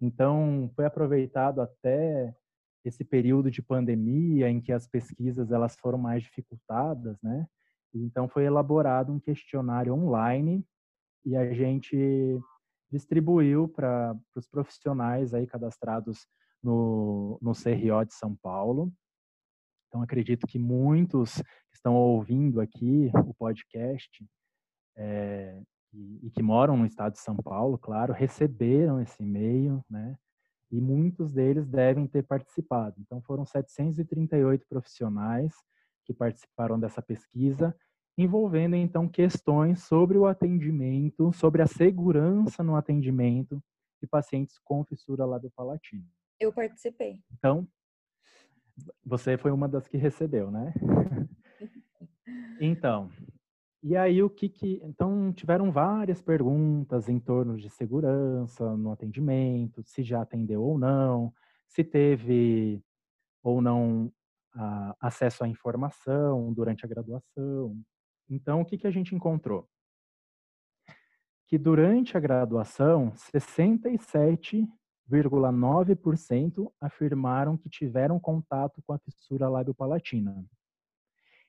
[0.00, 2.34] Então, foi aproveitado até
[2.84, 7.46] esse período de pandemia em que as pesquisas elas foram mais dificultadas, né?
[7.92, 10.64] Então foi elaborado um questionário online
[11.24, 12.40] e a gente
[12.90, 16.26] distribuiu para os profissionais aí cadastrados
[16.62, 18.92] no, no CRO de São Paulo.
[19.88, 24.24] Então acredito que muitos que estão ouvindo aqui o podcast
[24.96, 25.60] é,
[25.92, 30.16] e, e que moram no estado de São Paulo, claro, receberam esse e-mail, né?
[30.70, 32.96] E muitos deles devem ter participado.
[32.98, 35.52] Então, foram 738 profissionais
[36.04, 37.74] que participaram dessa pesquisa,
[38.16, 43.62] envolvendo então questões sobre o atendimento, sobre a segurança no atendimento
[44.00, 46.06] de pacientes com fissura labiopalatina.
[46.38, 47.22] Eu participei.
[47.36, 47.68] Então,
[49.04, 50.72] você foi uma das que recebeu, né?
[52.60, 53.10] então,
[53.82, 59.82] e aí o que que, então tiveram várias perguntas em torno de segurança no atendimento,
[59.82, 61.32] se já atendeu ou não,
[61.66, 62.82] se teve
[63.42, 64.12] ou não
[64.54, 67.76] a, acesso à informação durante a graduação.
[68.28, 69.68] Então, o que que a gente encontrou?
[71.46, 74.68] Que durante a graduação, 67
[75.10, 80.44] 0,9% afirmaram que tiveram contato com a fissura lábio-palatina.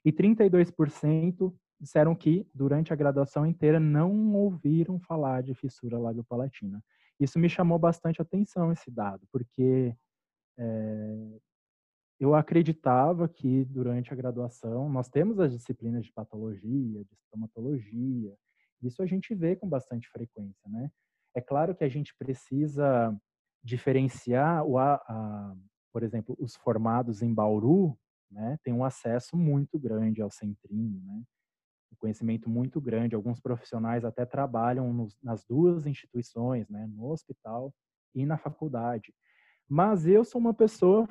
[0.03, 6.81] E 32% disseram que, durante a graduação inteira, não ouviram falar de fissura lábio-palatina.
[7.19, 9.95] Isso me chamou bastante atenção, esse dado, porque
[10.57, 11.39] é,
[12.19, 18.35] eu acreditava que, durante a graduação, nós temos as disciplinas de patologia, de estomatologia,
[18.81, 20.91] isso a gente vê com bastante frequência, né?
[21.35, 23.15] É claro que a gente precisa
[23.63, 25.55] diferenciar, o, a, a,
[25.93, 27.97] por exemplo, os formados em Bauru,
[28.29, 31.23] né, tem um acesso muito grande ao centrinho, né,
[31.91, 33.15] um conhecimento muito grande.
[33.15, 37.73] Alguns profissionais até trabalham nos, nas duas instituições, né, no hospital
[38.15, 39.13] e na faculdade.
[39.67, 41.07] Mas eu sou uma pessoa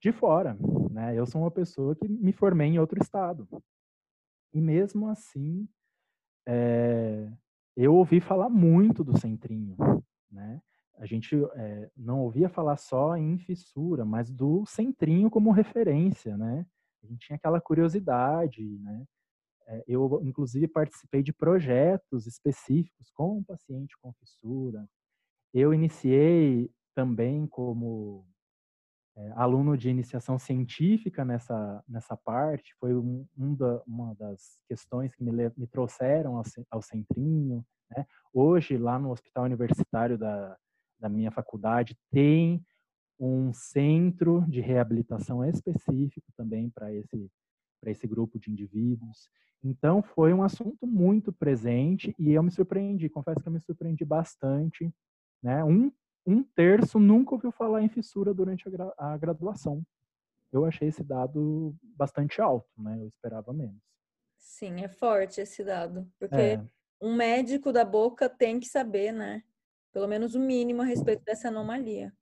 [0.00, 0.56] de fora,
[0.90, 1.18] né?
[1.18, 3.48] Eu sou uma pessoa que me formei em outro estado.
[4.52, 5.68] E mesmo assim,
[6.46, 7.28] é,
[7.76, 9.76] eu ouvi falar muito do centrinho,
[10.30, 10.60] né?
[10.98, 16.66] a gente é, não ouvia falar só em fissura, mas do centrinho como referência, né?
[17.02, 19.04] A gente tinha aquela curiosidade, né?
[19.68, 24.88] É, eu, inclusive, participei de projetos específicos com o paciente com fissura.
[25.52, 28.26] Eu iniciei também como
[29.16, 32.74] é, aluno de iniciação científica nessa, nessa parte.
[32.78, 37.64] Foi um, um da, uma das questões que me, me trouxeram ao, ao centrinho.
[37.90, 38.06] Né?
[38.32, 40.56] Hoje, lá no Hospital Universitário da,
[41.00, 42.64] da minha faculdade tem
[43.18, 47.30] um centro de reabilitação específico também para esse
[47.86, 49.30] para esse grupo de indivíduos.
[49.62, 54.04] Então foi um assunto muito presente e eu me surpreendi, confesso que eu me surpreendi
[54.04, 54.92] bastante,
[55.42, 55.62] né?
[55.64, 55.92] Um
[56.28, 59.80] um terço nunca ouviu falar em fissura durante a, gra a graduação.
[60.52, 62.98] Eu achei esse dado bastante alto, né?
[63.00, 63.80] Eu esperava menos.
[64.36, 66.64] Sim, é forte esse dado, porque é.
[67.00, 69.44] um médico da boca tem que saber, né?
[69.96, 72.12] pelo menos o mínimo a respeito dessa anomalia.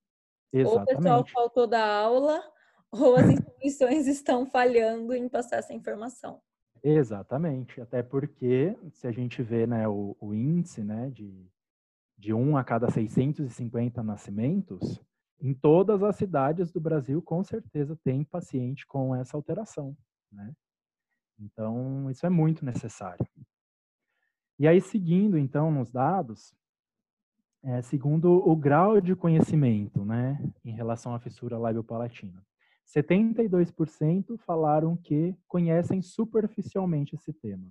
[0.52, 0.76] Exatamente.
[0.76, 2.40] Ou o pessoal faltou da aula,
[3.00, 6.40] ou as instituições estão falhando em passar essa informação.
[6.82, 11.50] Exatamente, até porque se a gente vê né, o, o índice né, de,
[12.18, 15.00] de 1 a cada 650 nascimentos,
[15.40, 19.96] em todas as cidades do Brasil, com certeza, tem paciente com essa alteração.
[20.30, 20.54] Né?
[21.38, 23.26] Então, isso é muito necessário.
[24.58, 26.54] E aí, seguindo, então, nos dados,
[27.62, 32.44] é, segundo o grau de conhecimento né, em relação à fissura labiopalatina.
[32.86, 37.70] 72% falaram que conhecem superficialmente esse tema.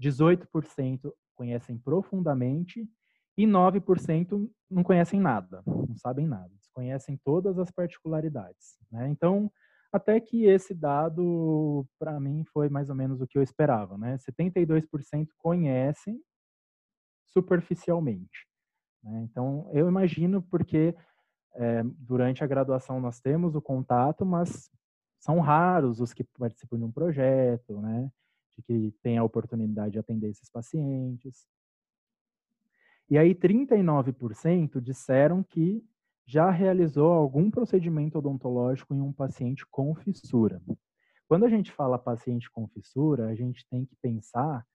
[0.00, 2.88] 18% conhecem profundamente
[3.36, 8.78] e 9% não conhecem nada, não sabem nada, desconhecem todas as particularidades.
[8.90, 9.08] Né?
[9.08, 9.50] Então,
[9.92, 13.96] até que esse dado, para mim, foi mais ou menos o que eu esperava.
[13.98, 14.16] Né?
[14.16, 16.20] 72% conhecem
[17.26, 18.46] superficialmente.
[19.02, 19.26] Né?
[19.30, 20.94] Então, eu imagino porque
[21.56, 24.70] é, durante a graduação nós temos o contato, mas
[25.18, 28.10] são raros os que participam de um projeto, né?
[28.56, 31.46] De que tem a oportunidade de atender esses pacientes.
[33.08, 35.84] E aí 39% disseram que
[36.26, 40.60] já realizou algum procedimento odontológico em um paciente com fissura.
[41.28, 44.66] Quando a gente fala paciente com fissura, a gente tem que pensar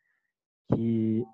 [0.74, 1.26] que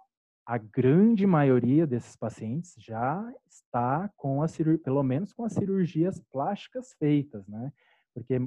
[0.47, 6.21] a grande maioria desses pacientes já está com a cirurgia, pelo menos com as cirurgias
[6.31, 7.73] plásticas feitas, né?
[8.13, 8.39] Porque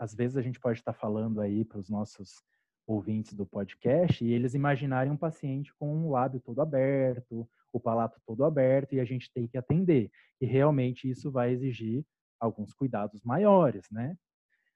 [0.00, 2.42] às vezes a gente pode estar falando aí para os nossos
[2.88, 8.20] ouvintes do podcast e eles imaginarem um paciente com o lábio todo aberto, o palato
[8.26, 10.10] todo aberto e a gente tem que atender.
[10.40, 12.04] E realmente isso vai exigir
[12.40, 14.16] alguns cuidados maiores, né?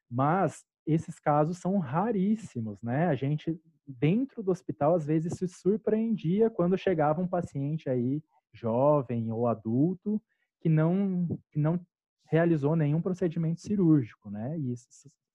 [0.08, 3.06] Mas esses casos são raríssimos, né?
[3.06, 8.22] A gente dentro do hospital, às vezes se surpreendia quando chegava um paciente aí,
[8.52, 10.20] jovem ou adulto,
[10.60, 11.78] que não, que não
[12.26, 14.58] realizou nenhum procedimento cirúrgico, né?
[14.58, 14.74] E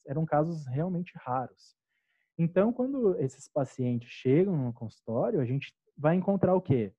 [0.07, 1.75] eram casos realmente raros.
[2.37, 6.93] Então, quando esses pacientes chegam no consultório, a gente vai encontrar o quê?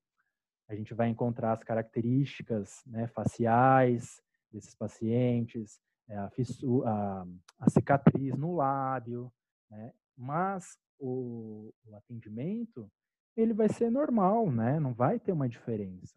[0.69, 4.21] A gente vai encontrar as características né, faciais
[4.51, 5.81] desses pacientes,
[6.17, 7.25] a, fissura, a,
[7.59, 9.31] a cicatriz no lábio,
[9.69, 9.93] né?
[10.17, 12.89] mas o, o atendimento
[13.35, 14.79] ele vai ser normal, né?
[14.79, 16.15] Não vai ter uma diferença.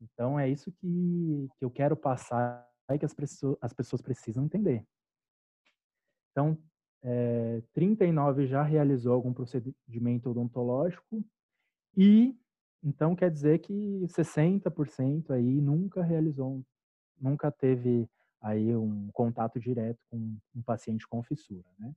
[0.00, 4.44] Então, é isso que, que eu quero passar e que as pessoas, as pessoas precisam
[4.44, 4.86] entender.
[6.30, 6.56] Então,
[7.02, 11.24] é, 39 já realizou algum procedimento odontológico
[11.96, 12.38] e
[12.82, 16.64] então quer dizer que 60% aí nunca realizou,
[17.18, 18.08] nunca teve
[18.40, 21.92] aí um contato direto com um paciente com fissura, né?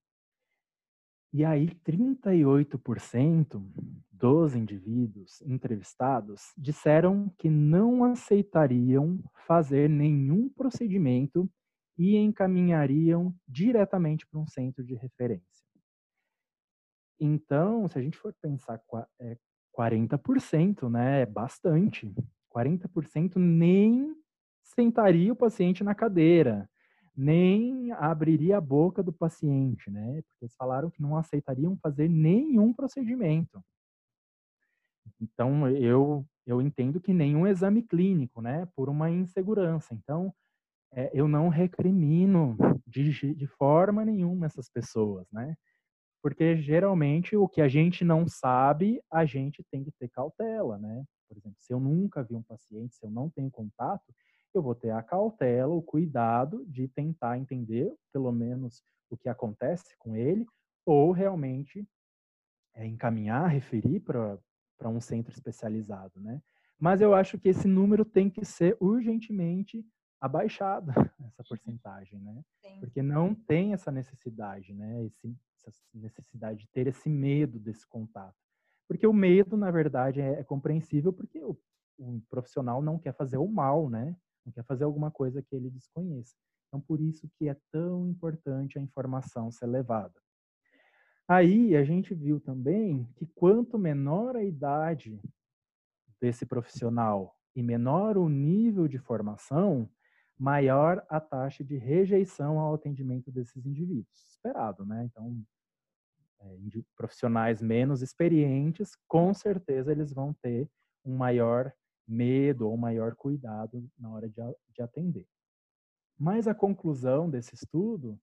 [1.31, 3.63] E aí 38%
[4.11, 11.47] dos indivíduos entrevistados disseram que não aceitariam fazer nenhum procedimento
[11.97, 15.67] e encaminhariam diretamente para um centro de referência.
[17.19, 18.81] Então, se a gente for pensar,
[19.19, 19.37] é
[19.77, 22.13] 40%, né, é bastante.
[22.49, 24.15] 40% nem
[24.75, 26.69] sentaria o paciente na cadeira,
[27.15, 30.21] nem abriria a boca do paciente, né?
[30.21, 33.63] Porque eles falaram que não aceitariam fazer nenhum procedimento.
[35.19, 38.67] Então, eu, eu entendo que nenhum exame clínico, né?
[38.75, 39.93] Por uma insegurança.
[39.93, 40.33] Então,
[40.93, 42.57] é, eu não recrimino
[42.87, 45.55] de, de forma nenhuma essas pessoas, né?
[46.21, 51.03] Porque geralmente o que a gente não sabe, a gente tem que ter cautela, né?
[51.27, 54.03] Por exemplo, se eu nunca vi um paciente, se eu não tenho contato,
[54.53, 59.95] eu vou ter a cautela, o cuidado de tentar entender, pelo menos, o que acontece
[59.97, 60.45] com ele,
[60.85, 61.87] ou realmente
[62.75, 64.39] é, encaminhar, referir para
[64.85, 66.41] um centro especializado, né?
[66.79, 69.85] Mas eu acho que esse número tem que ser urgentemente
[70.21, 70.93] abaixada
[71.25, 72.43] essa porcentagem, né?
[72.61, 72.79] Sim.
[72.79, 75.05] Porque não tem essa necessidade, né?
[75.05, 78.35] Esse, essa necessidade de ter esse medo desse contato.
[78.87, 81.57] Porque o medo, na verdade, é, é compreensível porque o,
[81.97, 84.15] o, profissional não quer fazer o mal, né?
[84.45, 86.35] Não quer fazer alguma coisa que ele desconheça.
[86.67, 90.13] Então, por isso que é tão importante a informação ser levada.
[91.27, 95.21] Aí, a gente viu também que quanto menor a idade
[96.19, 99.89] desse profissional e menor o nível de formação,
[100.37, 104.07] maior a taxa de rejeição ao atendimento desses indivíduos.
[104.31, 105.03] Esperado, né?
[105.05, 105.43] Então,
[106.41, 106.57] é,
[106.95, 110.69] profissionais menos experientes, com certeza eles vão ter
[111.03, 111.73] um maior
[112.09, 114.41] medo ou maior cuidado na hora de,
[114.73, 115.27] de atender.
[116.17, 118.19] Mas a conclusão desse estudo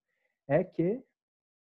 [0.49, 1.03] é que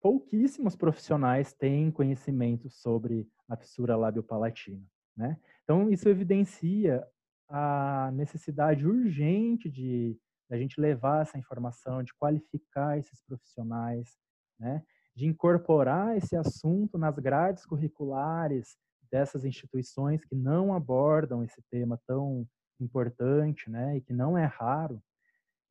[0.02, 5.40] pouquíssimos profissionais têm conhecimento sobre a fissura labiopalatina, né?
[5.64, 7.06] Então, isso evidencia
[7.48, 14.16] a necessidade urgente de da gente levar essa informação, de qualificar esses profissionais,
[14.60, 14.84] né?
[15.16, 18.78] de incorporar esse assunto nas grades curriculares
[19.12, 22.48] dessas instituições que não abordam esse tema tão
[22.80, 25.02] importante, né, e que não é raro.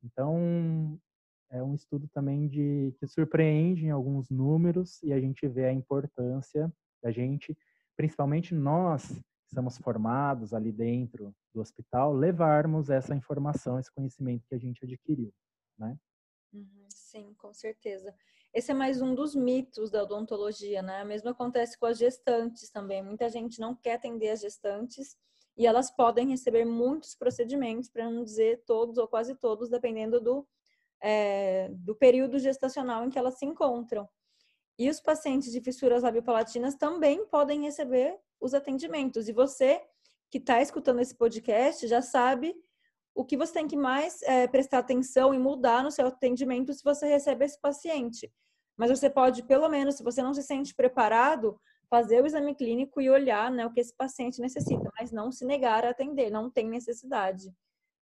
[0.03, 0.99] Então,
[1.51, 5.73] é um estudo também de que surpreende em alguns números e a gente vê a
[5.73, 6.71] importância
[7.01, 7.57] da gente,
[7.95, 14.59] principalmente nós estamos formados ali dentro do hospital, levarmos essa informação, esse conhecimento que a
[14.59, 15.31] gente adquiriu,
[15.77, 15.97] né?
[16.51, 18.13] Uhum, sim, com certeza.
[18.53, 21.01] Esse é mais um dos mitos da odontologia, né?
[21.01, 23.01] O mesmo acontece com as gestantes também.
[23.01, 25.15] Muita gente não quer atender as gestantes
[25.57, 30.45] e elas podem receber muitos procedimentos, para não dizer todos ou quase todos, dependendo do,
[31.01, 34.09] é, do período gestacional em que elas se encontram.
[34.77, 39.29] E os pacientes de fissuras labiopalatinas também podem receber os atendimentos.
[39.29, 39.81] E você
[40.29, 42.53] que está escutando esse podcast já sabe
[43.15, 46.83] o que você tem que mais é, prestar atenção e mudar no seu atendimento se
[46.83, 48.31] você recebe esse paciente.
[48.77, 51.57] Mas você pode, pelo menos, se você não se sente preparado,
[51.89, 55.45] fazer o exame clínico e olhar né, o que esse paciente necessita, mas não se
[55.45, 57.55] negar a atender, não tem necessidade.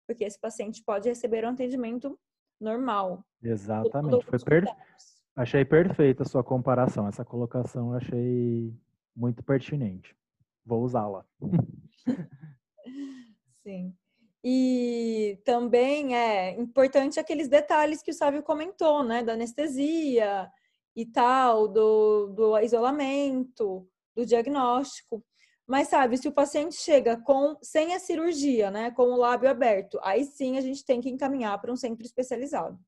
[0.07, 2.18] Porque esse paciente pode receber um atendimento
[2.62, 3.26] normal.
[3.41, 4.26] Exatamente.
[4.26, 4.66] Foi per...
[5.36, 7.07] Achei perfeita a sua comparação.
[7.07, 8.74] Essa colocação eu achei
[9.16, 10.16] muito pertinente.
[10.66, 11.26] Vou usá-la.
[13.64, 13.95] Sim.
[14.44, 19.24] E também é importante aqueles detalhes que o Sávio comentou, né?
[19.24, 20.50] Da anestesia
[20.96, 25.24] e tal, do, do isolamento, do diagnóstico.
[25.68, 30.00] Mas sabe, se o paciente chega com sem a cirurgia, né, com o lábio aberto,
[30.02, 32.80] aí sim a gente tem que encaminhar para um centro especializado.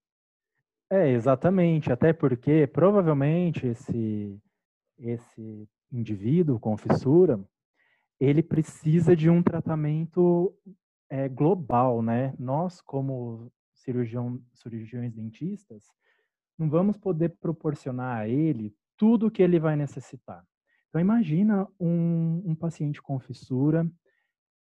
[0.90, 4.42] É, exatamente, até porque provavelmente esse
[4.98, 7.40] esse indivíduo com fissura,
[8.20, 10.56] ele precisa de um tratamento
[11.12, 12.34] é, global, né?
[12.40, 15.84] Nós, como cirurgião, cirurgiões dentistas,
[16.58, 20.42] não vamos poder proporcionar a ele tudo o que ele vai necessitar.
[20.88, 23.86] Então, imagina um, um paciente com fissura,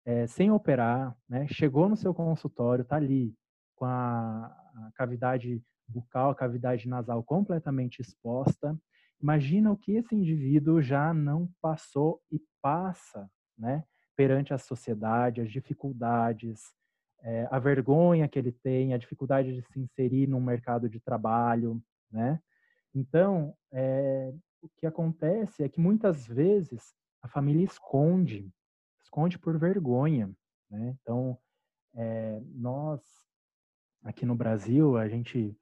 [0.05, 1.47] é, sem operar, né?
[1.47, 3.35] Chegou no seu consultório, está ali
[3.75, 8.79] com a, a cavidade bucal, a cavidade nasal completamente exposta.
[9.19, 13.27] Imagina o que esse indivíduo já não passou e passa
[13.57, 13.83] né?
[14.15, 16.73] Perante a sociedade, as dificuldades,
[17.21, 21.81] é, a vergonha que ele tem, a dificuldade de se inserir num mercado de trabalho,
[22.11, 22.39] né?
[22.93, 28.49] Então, é, o que acontece é que muitas vezes a família esconde,
[29.03, 30.31] esconde por vergonha,
[30.69, 30.95] né?
[31.01, 31.37] Então,
[31.95, 33.01] é, nós
[34.03, 35.57] aqui no Brasil a gente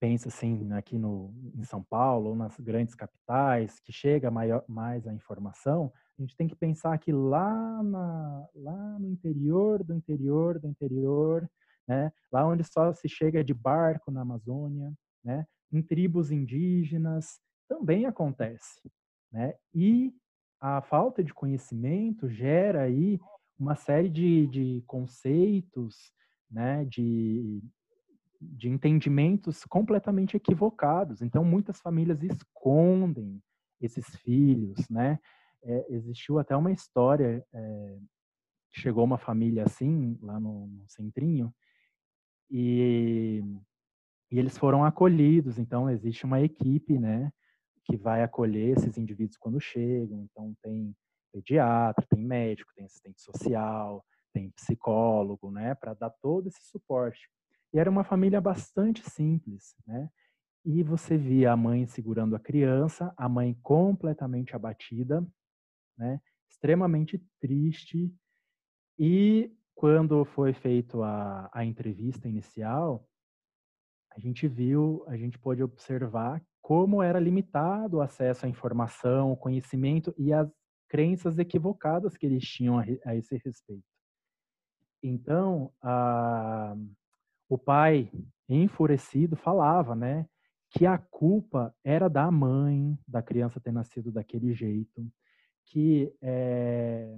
[0.00, 5.06] pensa assim aqui no em São Paulo ou nas grandes capitais que chega maior, mais
[5.06, 10.58] a informação a gente tem que pensar que lá na, lá no interior do interior
[10.58, 11.48] do interior
[11.86, 14.92] né lá onde só se chega de barco na Amazônia
[15.24, 18.90] né em tribos indígenas também acontece
[19.32, 20.12] né e
[20.60, 23.20] a falta de conhecimento gera aí
[23.58, 26.12] uma série de, de conceitos
[26.50, 27.62] né de
[28.40, 31.22] de entendimentos completamente equivocados.
[31.22, 33.42] Então, muitas famílias escondem
[33.80, 35.18] esses filhos, né?
[35.62, 37.98] É, existiu até uma história, é,
[38.72, 41.52] chegou uma família assim, lá no, no centrinho,
[42.50, 43.42] e,
[44.30, 45.58] e, eles foram acolhidos.
[45.58, 47.32] Então, existe uma equipe, né,
[47.84, 50.22] que vai acolher esses indivíduos quando chegam.
[50.22, 50.94] Então, tem
[51.32, 57.28] pediatra, tem médico, tem assistente social, tem psicólogo, né, para dar todo esse suporte.
[57.72, 60.08] E era uma família bastante simples, né?
[60.64, 65.26] E você via a mãe segurando a criança, a mãe completamente abatida,
[65.96, 66.20] né?
[66.50, 68.12] Extremamente triste.
[68.98, 73.08] E quando foi feito a, a entrevista inicial,
[74.10, 79.36] a gente viu, a gente pôde observar como era limitado o acesso à informação, o
[79.36, 80.50] conhecimento e as
[80.88, 83.84] crenças equivocadas que eles tinham a, a esse respeito.
[85.02, 86.74] Então, a,
[87.48, 88.10] o pai,
[88.48, 90.26] enfurecido, falava, né,
[90.70, 95.06] que a culpa era da mãe da criança ter nascido daquele jeito,
[95.66, 97.16] que é,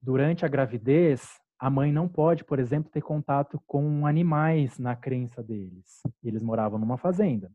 [0.00, 5.42] durante a gravidez a mãe não pode, por exemplo, ter contato com animais na crença
[5.42, 6.00] deles.
[6.24, 7.52] Eles moravam numa fazenda.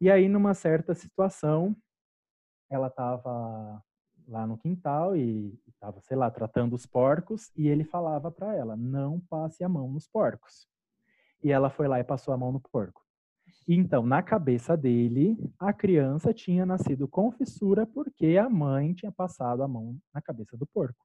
[0.00, 1.76] E aí, numa certa situação,
[2.70, 3.82] ela estava
[4.26, 8.76] lá no quintal e estava, sei lá, tratando os porcos e ele falava para ela:
[8.76, 10.66] não passe a mão nos porcos.
[11.42, 13.02] E ela foi lá e passou a mão no porco.
[13.68, 19.62] Então, na cabeça dele, a criança tinha nascido com fissura porque a mãe tinha passado
[19.62, 21.04] a mão na cabeça do porco.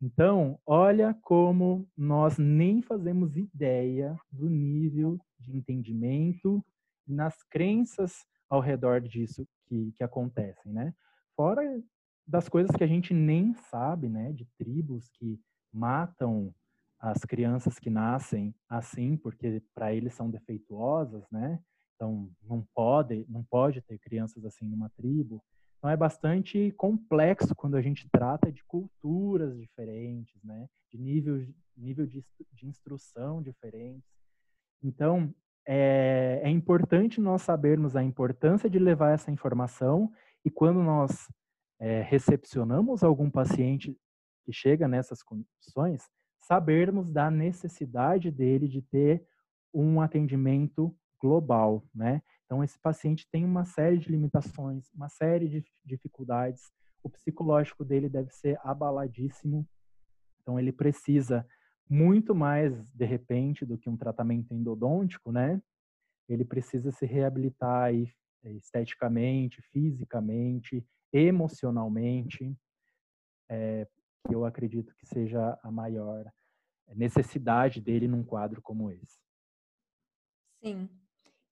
[0.00, 6.64] Então, olha como nós nem fazemos ideia do nível de entendimento
[7.06, 10.94] nas crenças ao redor disso que, que acontecem, né?
[11.36, 11.62] Fora
[12.26, 15.40] das coisas que a gente nem sabe, né, de tribos que
[15.72, 16.54] matam
[16.98, 21.60] as crianças que nascem assim, porque para eles são defeituosas, né?
[21.94, 25.42] Então não pode, não pode ter crianças assim numa tribo.
[25.76, 30.66] Então é bastante complexo quando a gente trata de culturas diferentes, né?
[30.90, 31.46] De nível,
[31.76, 34.08] nível de, de instrução diferentes.
[34.82, 35.34] Então
[35.66, 40.10] é, é importante nós sabermos a importância de levar essa informação
[40.42, 41.28] e quando nós
[41.84, 43.94] é, recepcionamos algum paciente
[44.42, 46.08] que chega nessas condições,
[46.40, 49.22] sabermos da necessidade dele de ter
[49.72, 52.22] um atendimento global, né?
[52.46, 56.72] Então esse paciente tem uma série de limitações, uma série de dificuldades,
[57.02, 59.68] o psicológico dele deve ser abaladíssimo.
[60.40, 61.46] Então ele precisa
[61.86, 65.60] muito mais de repente do que um tratamento endodôntico, né?
[66.30, 68.10] Ele precisa se reabilitar aí,
[68.42, 70.82] esteticamente, fisicamente,
[71.14, 72.52] emocionalmente,
[73.48, 73.86] é,
[74.26, 76.30] que eu acredito que seja a maior
[76.94, 79.18] necessidade dele num quadro como esse.
[80.62, 80.88] Sim.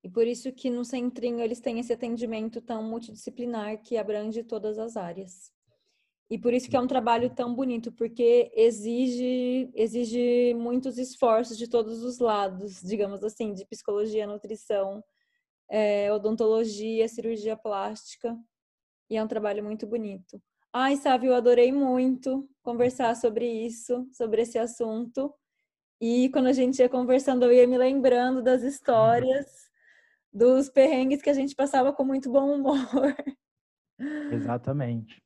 [0.02, 4.78] E por isso que no Centrinho eles têm esse atendimento tão multidisciplinar que abrange todas
[4.78, 5.52] as áreas.
[6.28, 11.68] E por isso que é um trabalho tão bonito, porque exige exige muitos esforços de
[11.68, 15.04] todos os lados, digamos assim, de psicologia, nutrição,
[15.68, 18.36] é, odontologia, cirurgia plástica.
[19.10, 20.40] E é um trabalho muito bonito.
[20.72, 25.32] Ai, Sávio, eu adorei muito conversar sobre isso, sobre esse assunto.
[26.00, 29.70] E quando a gente ia conversando, eu ia me lembrando das histórias,
[30.32, 32.78] dos perrengues que a gente passava com muito bom humor.
[34.32, 35.22] Exatamente.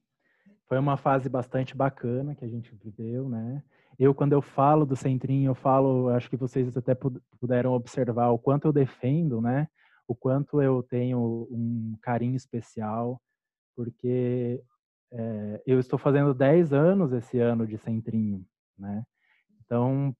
[0.68, 3.62] Foi uma fase bastante bacana que a gente viveu, né?
[3.98, 6.94] Eu, quando eu falo do Centrinho, eu falo, acho que vocês até
[7.40, 9.68] puderam observar o quanto eu defendo, né?
[10.06, 13.20] O quanto eu tenho um carinho especial,
[13.76, 14.62] porque
[15.12, 18.44] é, eu estou fazendo 10 anos esse ano de centrinho,
[18.78, 19.04] né?
[19.64, 20.16] Então,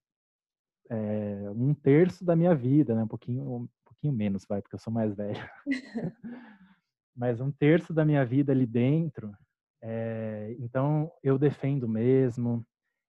[0.91, 3.03] é, um terço da minha vida, né?
[3.03, 5.41] Um pouquinho, um pouquinho menos, vai, porque eu sou mais velho.
[7.17, 9.35] Mas um terço da minha vida ali dentro
[9.83, 12.67] É, então, eu defendo mesmo,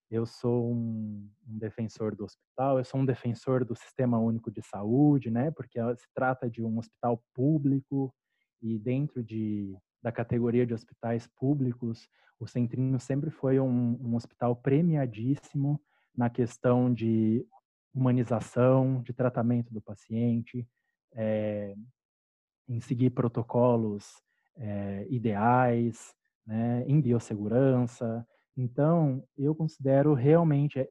[0.10, 4.62] eu sou um, um, defensor do hospital, eu sou um defensor do Sistema Único de
[4.62, 5.52] Saúde, né?
[5.52, 8.14] Porque se trata de um hospital público
[8.62, 12.10] e dentro de, da categoria de hospitais públicos,
[12.40, 15.82] o Centrinho sempre foi um, um hospital premiadíssimo
[16.16, 17.46] na questão de
[17.94, 20.68] humanização, de tratamento do paciente,
[21.14, 21.76] é,
[22.68, 24.22] em seguir protocolos
[24.56, 26.14] é, ideais,
[26.46, 28.26] né, em biossegurança,
[28.58, 30.90] então, eu considero realmente,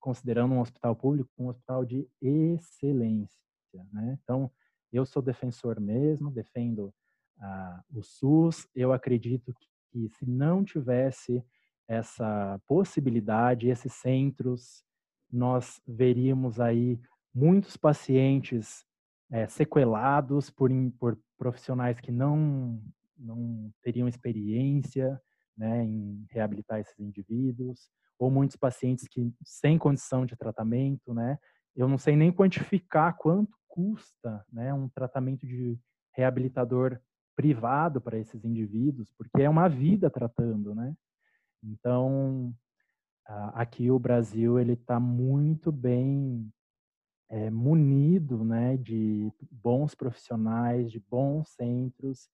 [0.00, 3.38] considerando um hospital público, um hospital de excelência.
[3.92, 4.18] Né?
[4.20, 4.50] Então,
[4.92, 6.92] eu sou defensor mesmo, defendo
[7.40, 8.68] ah, o SUS.
[8.74, 9.54] Eu acredito
[9.90, 11.42] que, se não tivesse
[11.88, 14.84] essa possibilidade, esses centros,
[15.30, 17.00] nós veríamos aí
[17.34, 18.84] muitos pacientes
[19.30, 22.82] é, sequelados por, por profissionais que não,
[23.16, 25.20] não teriam experiência,
[25.56, 27.88] né, em reabilitar esses indivíduos,
[28.18, 31.38] ou muitos pacientes que sem condição de tratamento, né,
[31.74, 35.78] eu não sei nem quantificar quanto custa, né, um tratamento de
[36.12, 36.98] reabilitador
[37.36, 40.96] privado para esses indivíduos, porque é uma vida tratando, né?
[41.62, 42.54] Então,
[43.54, 46.50] aqui o Brasil ele está muito bem
[47.28, 52.28] é, munido, né, de bons profissionais, de bons centros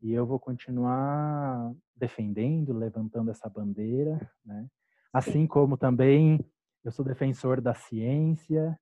[0.00, 4.66] e eu vou continuar defendendo, levantando essa bandeira, né?
[5.12, 6.42] Assim como também
[6.82, 8.78] eu sou defensor da ciência,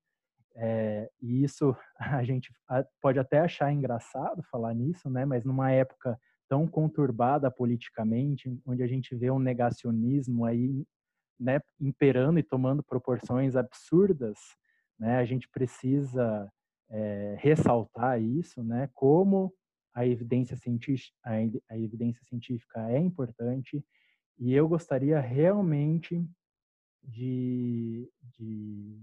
[0.60, 2.52] é, e isso a gente
[3.00, 5.24] pode até achar engraçado falar nisso, né?
[5.24, 6.18] Mas numa época
[6.48, 10.84] tão conturbada politicamente, onde a gente vê um negacionismo aí,
[11.38, 14.38] né, imperando e tomando proporções absurdas,
[14.98, 15.18] né?
[15.18, 16.50] A gente precisa
[16.90, 18.90] é, ressaltar isso, né?
[18.94, 19.54] Como
[19.94, 23.84] a evidência científica, a evidência científica é importante
[24.38, 26.24] e eu gostaria realmente
[27.02, 29.00] de, de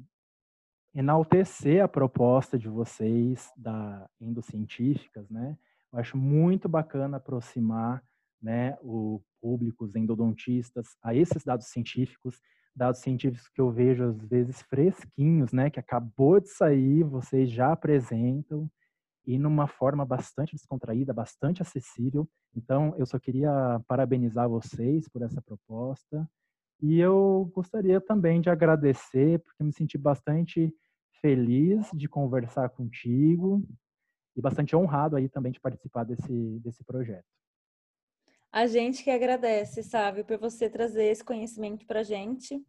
[0.96, 5.58] enaltecer a proposta de vocês da endocientíficas, né?
[5.92, 8.02] Eu acho muito bacana aproximar,
[8.42, 12.40] né, o público, os endodontistas, a esses dados científicos,
[12.76, 17.72] dados científicos que eu vejo às vezes fresquinhos, né, que acabou de sair, vocês já
[17.72, 18.70] apresentam
[19.26, 22.30] e numa forma bastante descontraída, bastante acessível.
[22.56, 26.30] Então, eu só queria parabenizar vocês por essa proposta.
[26.82, 30.74] E eu gostaria também de agradecer, porque me senti bastante
[31.26, 33.64] feliz de conversar contigo
[34.36, 37.26] e bastante honrado aí também de participar desse, desse projeto.
[38.52, 42.64] A gente que agradece, sabe, por você trazer esse conhecimento para gente,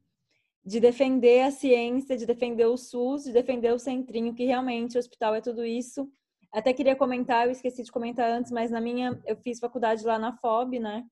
[0.64, 4.98] de defender a ciência, de defender o SUS, de defender o Centrinho, que realmente o
[4.98, 6.10] hospital é tudo isso
[6.56, 10.18] até queria comentar, eu esqueci de comentar antes, mas na minha, eu fiz faculdade lá
[10.18, 11.04] na FOB, né?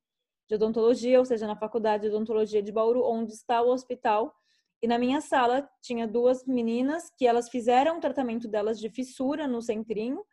[0.48, 4.34] De odontologia, ou seja, na faculdade de odontologia de Bauru, onde está o hospital.
[4.82, 9.46] E na minha sala tinha duas meninas que elas fizeram o tratamento delas de fissura
[9.46, 10.24] no centrinho.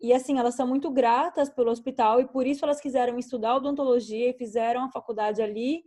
[0.00, 4.30] E assim, elas são muito gratas pelo hospital e por isso elas quiseram estudar odontologia
[4.30, 5.82] e fizeram a faculdade ali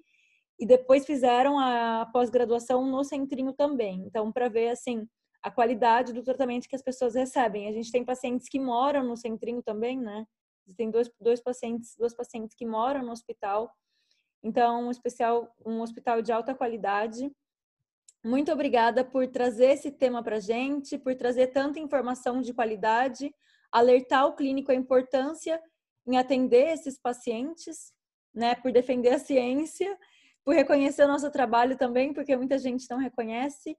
[0.59, 4.03] e depois fizeram a pós-graduação no centrinho também.
[4.07, 5.07] Então, para ver assim,
[5.41, 7.67] a qualidade do tratamento que as pessoas recebem.
[7.67, 10.25] A gente tem pacientes que moram no centrinho também, né?
[10.75, 13.71] Tem dois, dois pacientes, duas pacientes que moram no hospital.
[14.43, 17.31] Então, um especial, um hospital de alta qualidade.
[18.27, 23.33] Muito obrigada por trazer esse tema para gente, por trazer tanta informação de qualidade,
[23.71, 25.61] alertar o clínico a importância
[26.05, 27.93] em atender esses pacientes,
[28.33, 28.55] né?
[28.55, 29.97] Por defender a ciência,
[30.43, 33.77] por reconhecer o nosso trabalho também, porque muita gente não reconhece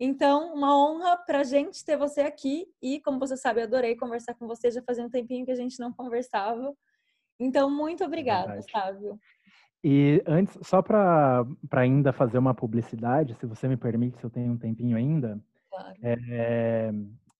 [0.00, 4.34] então, uma honra para a gente ter você aqui e, como você sabe, adorei conversar
[4.34, 4.70] com você.
[4.70, 6.72] Já fazia um tempinho que a gente não conversava.
[7.38, 9.18] Então, muito obrigada, é Sávio.
[9.82, 14.52] E antes, só para ainda fazer uma publicidade, se você me permite, se eu tenho
[14.52, 15.40] um tempinho ainda,
[15.70, 15.94] claro.
[16.02, 16.92] é,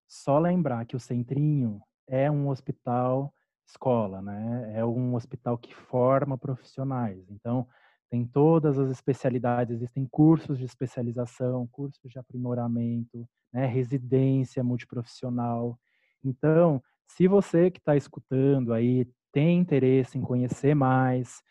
[0.07, 3.35] só lembrar que o Centrinho é um hospital
[3.67, 4.73] escola, né?
[4.75, 7.29] É um hospital que forma profissionais.
[7.29, 7.67] Então,
[8.11, 15.79] tem todas as especialidades, existem cursos de especialização, cursos de aprimoramento, né, residência multiprofissional.
[16.25, 21.43] Então, se você que está escutando aí tem interesse em conhecer mais,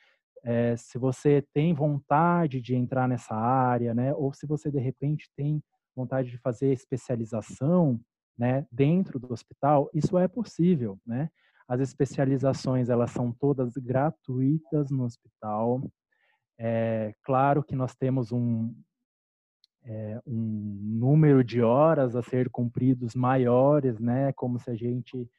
[0.47, 5.29] é, se você tem vontade de entrar nessa área, né, ou se você de repente
[5.35, 5.61] tem
[5.93, 7.99] vontade de fazer especialização,
[8.37, 11.29] né, dentro do hospital, isso é possível, né?
[11.67, 15.81] As especializações elas são todas gratuitas no hospital.
[16.57, 18.73] É claro que nós temos um,
[19.83, 24.31] é, um número de horas a ser cumpridos maiores, né?
[24.31, 25.29] Como se a gente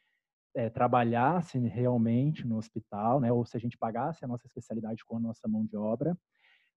[0.59, 5.17] é, trabalhasse realmente no hospital, né, ou se a gente pagasse a nossa especialidade com
[5.17, 6.19] a nossa mão de obra,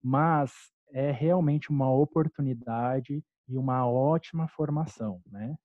[0.03, 0.51] mas
[0.91, 5.55] é realmente uma oportunidade e uma ótima formação, né?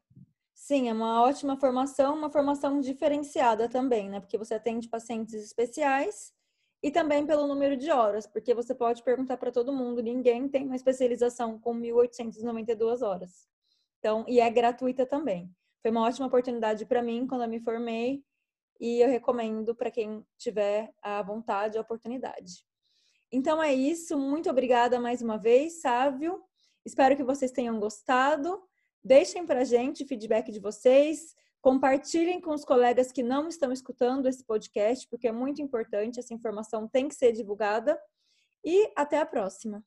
[0.56, 4.22] Sim, é uma ótima formação, uma formação diferenciada também, né?
[4.22, 6.34] Porque você atende pacientes especiais
[6.82, 10.66] e também pelo número de horas, porque você pode perguntar para todo mundo, ninguém tem
[10.66, 13.48] uma especialização com 1.892 horas.
[14.00, 15.54] Então, e é gratuita também.
[15.82, 18.24] Foi uma ótima oportunidade para mim quando eu me formei
[18.80, 22.66] e eu recomendo para quem tiver a vontade a oportunidade.
[23.32, 26.42] Então é isso, muito obrigada mais uma vez, Sávio.
[26.86, 28.64] Espero que vocês tenham gostado.
[29.06, 34.26] Deixem para a gente feedback de vocês, compartilhem com os colegas que não estão escutando
[34.28, 38.00] esse podcast, porque é muito importante, essa informação tem que ser divulgada.
[38.66, 39.86] E até a próxima!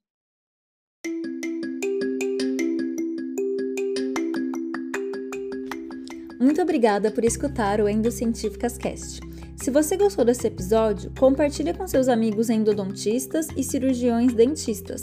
[6.40, 9.19] Muito obrigada por escutar o Endocientíficas Cast.
[9.57, 15.03] Se você gostou desse episódio, compartilhe com seus amigos endodontistas e cirurgiões dentistas.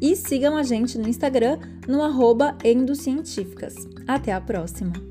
[0.00, 3.74] E sigam a gente no Instagram no arroba endocientíficas.
[4.06, 5.09] Até a próxima!